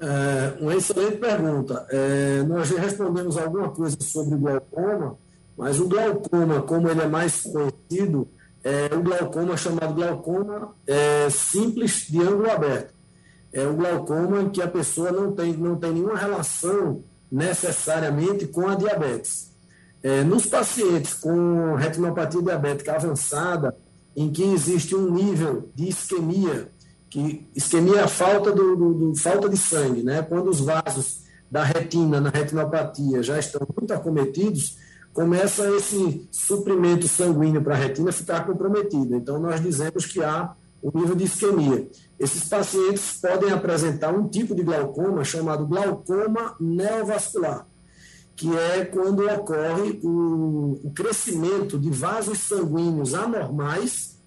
É, 0.00 0.62
uma 0.62 0.76
excelente 0.76 1.16
pergunta. 1.16 1.84
É, 1.90 2.42
nós 2.44 2.68
já 2.68 2.78
respondemos 2.78 3.36
alguma 3.36 3.68
coisa 3.70 3.96
sobre 4.00 4.36
o 4.36 4.38
glaucoma, 4.38 5.18
mas 5.56 5.80
o 5.80 5.88
glaucoma, 5.88 6.62
como 6.62 6.88
ele 6.88 7.00
é 7.00 7.08
mais 7.08 7.42
conhecido, 7.42 8.28
é 8.62 8.94
o 8.94 9.02
glaucoma 9.02 9.56
chamado 9.56 9.94
glaucoma 9.94 10.72
é, 10.86 11.28
simples 11.30 12.06
de 12.08 12.20
ângulo 12.20 12.48
aberto. 12.48 12.94
É 13.52 13.66
um 13.66 13.74
glaucoma 13.74 14.42
em 14.42 14.50
que 14.50 14.62
a 14.62 14.68
pessoa 14.68 15.10
não 15.10 15.32
tem, 15.32 15.52
não 15.54 15.74
tem 15.74 15.92
nenhuma 15.92 16.16
relação 16.16 17.02
necessariamente 17.30 18.46
com 18.46 18.68
a 18.68 18.74
diabetes. 18.74 19.50
É, 20.02 20.22
nos 20.22 20.46
pacientes 20.46 21.14
com 21.14 21.74
retinopatia 21.74 22.42
diabética 22.42 22.94
avançada, 22.94 23.76
em 24.16 24.30
que 24.30 24.42
existe 24.42 24.94
um 24.94 25.10
nível 25.10 25.70
de 25.74 25.88
isquemia, 25.88 26.70
que 27.10 27.48
isquemia 27.54 28.00
é 28.00 28.02
a 28.02 28.08
falta, 28.08 28.52
do, 28.52 28.76
do, 28.76 28.94
do, 28.94 29.16
falta 29.16 29.48
de 29.48 29.56
sangue, 29.56 30.02
né? 30.02 30.22
quando 30.22 30.48
os 30.48 30.60
vasos 30.60 31.20
da 31.50 31.64
retina 31.64 32.20
na 32.20 32.30
retinopatia 32.30 33.22
já 33.22 33.38
estão 33.38 33.66
muito 33.76 33.92
acometidos, 33.92 34.76
começa 35.12 35.68
esse 35.70 36.28
suprimento 36.30 37.08
sanguíneo 37.08 37.62
para 37.62 37.74
a 37.74 37.78
retina 37.78 38.12
ficar 38.12 38.46
comprometido. 38.46 39.16
Então, 39.16 39.38
nós 39.38 39.60
dizemos 39.60 40.06
que 40.06 40.22
há 40.22 40.52
um 40.82 40.96
nível 40.96 41.14
de 41.14 41.24
isquemia. 41.24 41.88
Esses 42.18 42.48
pacientes 42.48 43.18
podem 43.20 43.52
apresentar 43.52 44.12
um 44.12 44.28
tipo 44.28 44.54
de 44.54 44.62
glaucoma 44.62 45.22
chamado 45.24 45.66
glaucoma 45.66 46.56
neovascular, 46.58 47.64
que 48.34 48.56
é 48.56 48.84
quando 48.84 49.24
ocorre 49.24 50.00
o, 50.02 50.90
crescimento 50.94 51.78
de 51.78 51.90
vasos 51.90 52.40
sanguíneos 52.40 53.14
anormais 53.14 54.18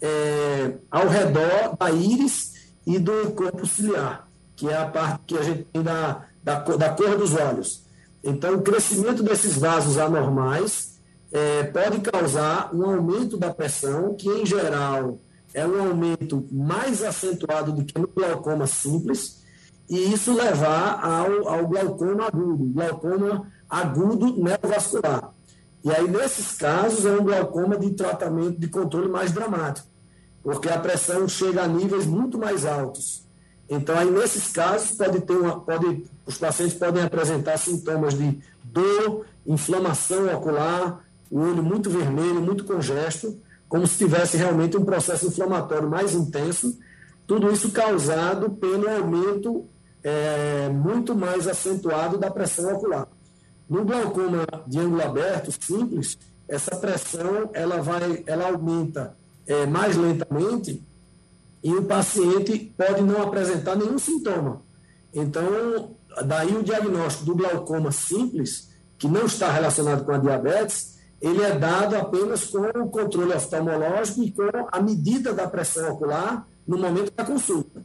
é, 0.00 0.74
ao 0.90 1.08
redor 1.08 1.76
da 1.78 1.90
íris 1.90 2.72
e 2.86 2.98
do 2.98 3.32
corpo 3.32 3.66
ciliar, 3.66 4.28
que 4.54 4.68
é 4.68 4.76
a 4.76 4.86
parte 4.86 5.20
que 5.26 5.38
a 5.38 5.42
gente 5.42 5.64
tem 5.72 5.82
da, 5.82 6.26
da, 6.42 6.58
da 6.60 6.90
cor 6.90 7.16
dos 7.16 7.34
olhos. 7.34 7.82
Então, 8.22 8.56
o 8.56 8.62
crescimento 8.62 9.22
desses 9.22 9.56
vasos 9.56 9.96
anormais 9.96 10.98
é, 11.32 11.64
pode 11.64 12.00
causar 12.00 12.74
um 12.74 12.84
aumento 12.84 13.38
da 13.38 13.52
pressão, 13.52 14.14
que 14.14 14.28
em 14.28 14.44
geral 14.44 15.18
é 15.54 15.66
um 15.66 15.88
aumento 15.88 16.46
mais 16.50 17.02
acentuado 17.02 17.72
do 17.72 17.84
que 17.84 17.98
no 17.98 18.08
glaucoma 18.08 18.66
simples, 18.66 19.42
e 19.88 20.12
isso 20.12 20.34
levar 20.34 21.02
ao, 21.02 21.48
ao 21.48 21.66
glaucoma 21.66 22.26
agudo, 22.26 22.64
glaucoma 22.66 23.46
agudo 23.68 24.36
neovascular. 24.42 25.32
E 25.82 25.90
aí, 25.90 26.08
nesses 26.08 26.52
casos, 26.56 27.06
é 27.06 27.12
um 27.12 27.24
glaucoma 27.24 27.78
de 27.78 27.90
tratamento 27.92 28.58
de 28.58 28.68
controle 28.68 29.08
mais 29.08 29.32
dramático, 29.32 29.86
porque 30.42 30.68
a 30.68 30.78
pressão 30.78 31.26
chega 31.28 31.62
a 31.62 31.68
níveis 31.68 32.04
muito 32.04 32.36
mais 32.36 32.66
altos. 32.66 33.26
Então, 33.68 33.96
aí, 33.96 34.10
nesses 34.10 34.52
casos, 34.52 34.92
pode 34.92 35.20
ter 35.20 35.36
uma, 35.36 35.60
pode, 35.60 36.04
os 36.26 36.36
pacientes 36.36 36.74
podem 36.74 37.02
apresentar 37.02 37.58
sintomas 37.58 38.14
de 38.14 38.38
dor, 38.64 39.24
inflamação 39.46 40.26
ocular, 40.34 41.04
o 41.30 41.40
olho 41.40 41.62
muito 41.62 41.88
vermelho, 41.88 42.40
muito 42.40 42.64
congesto, 42.64 43.38
como 43.68 43.86
se 43.86 43.98
tivesse 43.98 44.36
realmente 44.36 44.76
um 44.76 44.84
processo 44.84 45.26
inflamatório 45.26 45.88
mais 45.88 46.14
intenso, 46.14 46.78
tudo 47.26 47.52
isso 47.52 47.70
causado 47.70 48.50
pelo 48.50 48.88
aumento 48.88 49.66
é, 50.02 50.68
muito 50.70 51.14
mais 51.14 51.46
acentuado 51.46 52.16
da 52.16 52.30
pressão 52.30 52.72
ocular. 52.74 53.06
No 53.68 53.84
glaucoma 53.84 54.46
de 54.66 54.78
ângulo 54.78 55.02
aberto 55.02 55.52
simples, 55.60 56.18
essa 56.48 56.74
pressão 56.76 57.50
ela 57.52 57.82
vai, 57.82 58.22
ela 58.26 58.48
aumenta 58.48 59.14
é, 59.46 59.66
mais 59.66 59.96
lentamente 59.96 60.82
e 61.62 61.74
o 61.74 61.84
paciente 61.84 62.72
pode 62.76 63.02
não 63.02 63.22
apresentar 63.22 63.76
nenhum 63.76 63.98
sintoma. 63.98 64.62
Então, 65.12 65.96
daí 66.24 66.56
o 66.56 66.62
diagnóstico 66.62 67.26
do 67.26 67.34
glaucoma 67.34 67.92
simples, 67.92 68.70
que 68.96 69.06
não 69.06 69.26
está 69.26 69.50
relacionado 69.50 70.04
com 70.04 70.12
a 70.12 70.18
diabetes, 70.18 70.97
ele 71.20 71.42
é 71.42 71.56
dado 71.56 71.96
apenas 71.96 72.44
com 72.46 72.60
o 72.60 72.88
controle 72.88 73.32
oftalmológico 73.32 74.22
e 74.22 74.30
com 74.30 74.42
a 74.70 74.80
medida 74.80 75.32
da 75.32 75.48
pressão 75.48 75.92
ocular 75.92 76.46
no 76.66 76.78
momento 76.78 77.12
da 77.14 77.24
consulta. 77.24 77.84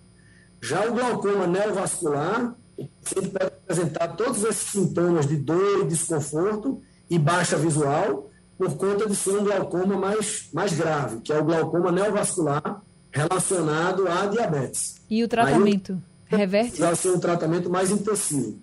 Já 0.61 0.85
o 0.87 0.93
glaucoma 0.93 1.47
neovascular, 1.47 2.55
o 2.77 2.87
paciente 2.87 3.29
pode 3.29 3.45
apresentar 3.45 4.07
todos 4.09 4.43
esses 4.43 4.71
sintomas 4.71 5.27
de 5.27 5.37
dor 5.37 5.81
e 5.81 5.87
desconforto 5.87 6.81
e 7.09 7.17
baixa 7.17 7.57
visual 7.57 8.29
por 8.57 8.77
conta 8.77 9.07
de 9.07 9.15
ser 9.15 9.31
um 9.31 9.43
glaucoma 9.43 9.97
mais, 9.97 10.49
mais 10.53 10.73
grave, 10.73 11.21
que 11.21 11.33
é 11.33 11.39
o 11.39 11.43
glaucoma 11.43 11.91
neovascular 11.91 12.81
relacionado 13.11 14.07
à 14.07 14.25
diabetes. 14.25 15.01
E 15.09 15.23
o 15.23 15.27
tratamento 15.27 16.01
Aí, 16.31 16.37
reverte? 16.37 16.79
Vai 16.79 16.95
ser 16.95 17.09
um 17.09 17.19
tratamento 17.19 17.69
mais 17.69 17.91
intensivo. 17.91 18.59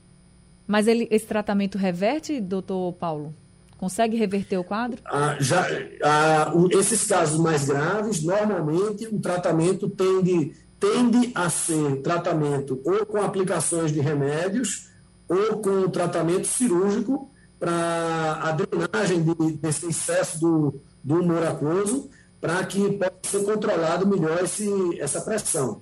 Mas 0.66 0.86
ele, 0.86 1.08
esse 1.10 1.26
tratamento 1.26 1.76
reverte, 1.76 2.40
doutor 2.40 2.92
Paulo? 2.94 3.34
Consegue 3.80 4.14
reverter 4.14 4.58
o 4.58 4.62
quadro? 4.62 5.00
Ah, 5.06 5.38
já, 5.40 5.66
ah, 6.04 6.52
esses 6.72 7.06
casos 7.06 7.40
mais 7.40 7.64
graves, 7.64 8.22
normalmente 8.22 9.06
o 9.06 9.18
tratamento 9.18 9.88
tende, 9.88 10.52
tende 10.78 11.32
a 11.34 11.48
ser 11.48 12.02
tratamento 12.02 12.78
ou 12.84 13.06
com 13.06 13.22
aplicações 13.22 13.90
de 13.90 13.98
remédios 13.98 14.90
ou 15.26 15.62
com 15.62 15.88
tratamento 15.88 16.46
cirúrgico 16.46 17.30
para 17.58 18.38
a 18.42 18.52
drenagem 18.52 19.22
de, 19.22 19.52
desse 19.52 19.86
excesso 19.86 20.38
do, 20.38 20.78
do 21.02 21.14
humor 21.14 21.42
aquoso, 21.46 22.10
para 22.38 22.62
que 22.66 22.98
possa 22.98 23.12
ser 23.24 23.44
controlado 23.44 24.06
melhor 24.06 24.44
esse, 24.44 25.00
essa 25.00 25.22
pressão. 25.22 25.80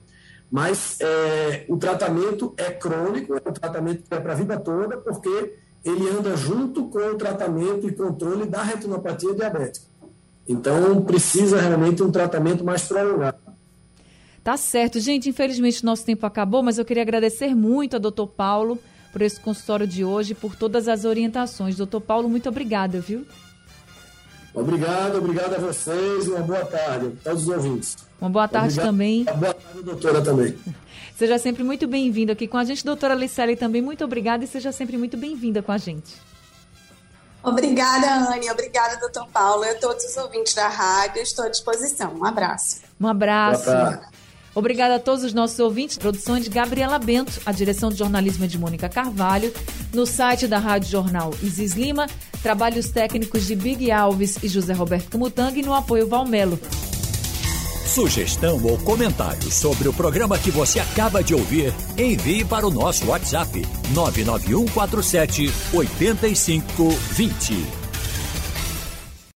Mas 0.48 1.00
é, 1.00 1.64
o 1.68 1.76
tratamento 1.76 2.54
é 2.58 2.70
crônico, 2.70 3.34
é 3.34 3.42
um 3.44 3.52
tratamento 3.52 4.04
que 4.08 4.14
é 4.14 4.20
para 4.20 4.34
a 4.34 4.36
vida 4.36 4.56
toda, 4.56 4.98
porque 4.98 5.66
ele 5.84 6.08
anda 6.08 6.36
junto 6.36 6.84
com 6.84 6.98
o 6.98 7.14
tratamento 7.16 7.88
e 7.88 7.92
controle 7.92 8.46
da 8.46 8.62
retinopatia 8.62 9.34
diabética. 9.34 9.86
Então, 10.46 11.02
precisa 11.02 11.60
realmente 11.60 12.02
um 12.02 12.10
tratamento 12.10 12.64
mais 12.64 12.84
prolongado. 12.84 13.38
Tá 14.42 14.56
certo. 14.56 14.98
Gente, 14.98 15.28
infelizmente 15.28 15.84
nosso 15.84 16.04
tempo 16.06 16.24
acabou, 16.24 16.62
mas 16.62 16.78
eu 16.78 16.84
queria 16.84 17.02
agradecer 17.02 17.54
muito 17.54 17.94
ao 17.94 18.00
doutor 18.00 18.28
Paulo 18.28 18.78
por 19.12 19.20
esse 19.20 19.38
consultório 19.38 19.86
de 19.86 20.04
hoje, 20.04 20.34
por 20.34 20.56
todas 20.56 20.88
as 20.88 21.04
orientações. 21.04 21.76
Doutor 21.76 22.00
Paulo, 22.00 22.28
muito 22.28 22.48
obrigada, 22.48 23.00
viu? 23.00 23.26
Obrigado, 24.60 25.18
obrigado 25.18 25.54
a 25.54 25.58
vocês 25.58 26.26
e 26.26 26.30
uma 26.30 26.40
boa 26.40 26.64
tarde 26.64 27.12
a 27.20 27.30
todos 27.30 27.42
os 27.42 27.48
ouvintes. 27.48 27.96
Uma 28.20 28.30
boa 28.30 28.48
tarde 28.48 28.68
obrigado, 28.68 28.86
também. 28.86 29.22
Uma 29.22 29.32
boa 29.34 29.54
tarde, 29.54 29.82
doutora, 29.82 30.22
também. 30.22 30.58
Seja 31.16 31.38
sempre 31.38 31.64
muito 31.64 31.86
bem-vindo 31.86 32.30
aqui 32.30 32.46
com 32.46 32.56
a 32.56 32.64
gente. 32.64 32.84
Doutora 32.84 33.14
Licele, 33.14 33.56
também 33.56 33.82
muito 33.82 34.04
obrigada 34.04 34.44
e 34.44 34.46
seja 34.46 34.70
sempre 34.70 34.96
muito 34.96 35.16
bem-vinda 35.16 35.60
com 35.60 35.72
a 35.72 35.78
gente. 35.78 36.14
Obrigada, 37.42 38.32
Anne. 38.32 38.48
Obrigada, 38.50 38.98
doutor 38.98 39.26
Paulo. 39.32 39.64
E 39.64 39.70
a 39.70 39.74
todos 39.78 40.04
os 40.04 40.16
ouvintes 40.16 40.54
da 40.54 40.68
rádio. 40.68 41.20
Estou 41.22 41.44
à 41.44 41.48
disposição. 41.48 42.14
Um 42.14 42.24
abraço. 42.24 42.82
Um 43.00 43.08
abraço. 43.08 43.68
Obrigada 44.58 44.96
a 44.96 44.98
todos 44.98 45.22
os 45.22 45.32
nossos 45.32 45.56
ouvintes. 45.60 45.96
Produção 45.96 46.40
de 46.40 46.50
Gabriela 46.50 46.98
Bento, 46.98 47.40
a 47.46 47.52
direção 47.52 47.90
de 47.90 47.96
jornalismo 47.96 48.44
é 48.44 48.48
de 48.48 48.58
Mônica 48.58 48.88
Carvalho. 48.88 49.54
No 49.94 50.04
site 50.04 50.48
da 50.48 50.58
Rádio 50.58 50.90
Jornal 50.90 51.32
Isis 51.40 51.74
Lima, 51.74 52.08
trabalhos 52.42 52.90
técnicos 52.90 53.46
de 53.46 53.54
Big 53.54 53.88
Alves 53.92 54.36
e 54.42 54.48
José 54.48 54.72
Roberto 54.72 55.10
Camutanga 55.10 55.56
e 55.56 55.62
no 55.62 55.72
apoio 55.72 56.08
Valmelo. 56.08 56.58
Sugestão 57.86 58.60
ou 58.64 58.76
comentário 58.78 59.48
sobre 59.48 59.86
o 59.86 59.92
programa 59.92 60.36
que 60.36 60.50
você 60.50 60.80
acaba 60.80 61.22
de 61.22 61.36
ouvir, 61.36 61.72
envie 61.96 62.44
para 62.44 62.66
o 62.66 62.70
nosso 62.70 63.06
WhatsApp 63.06 63.64
99147 63.94 65.52
8520. 65.72 67.87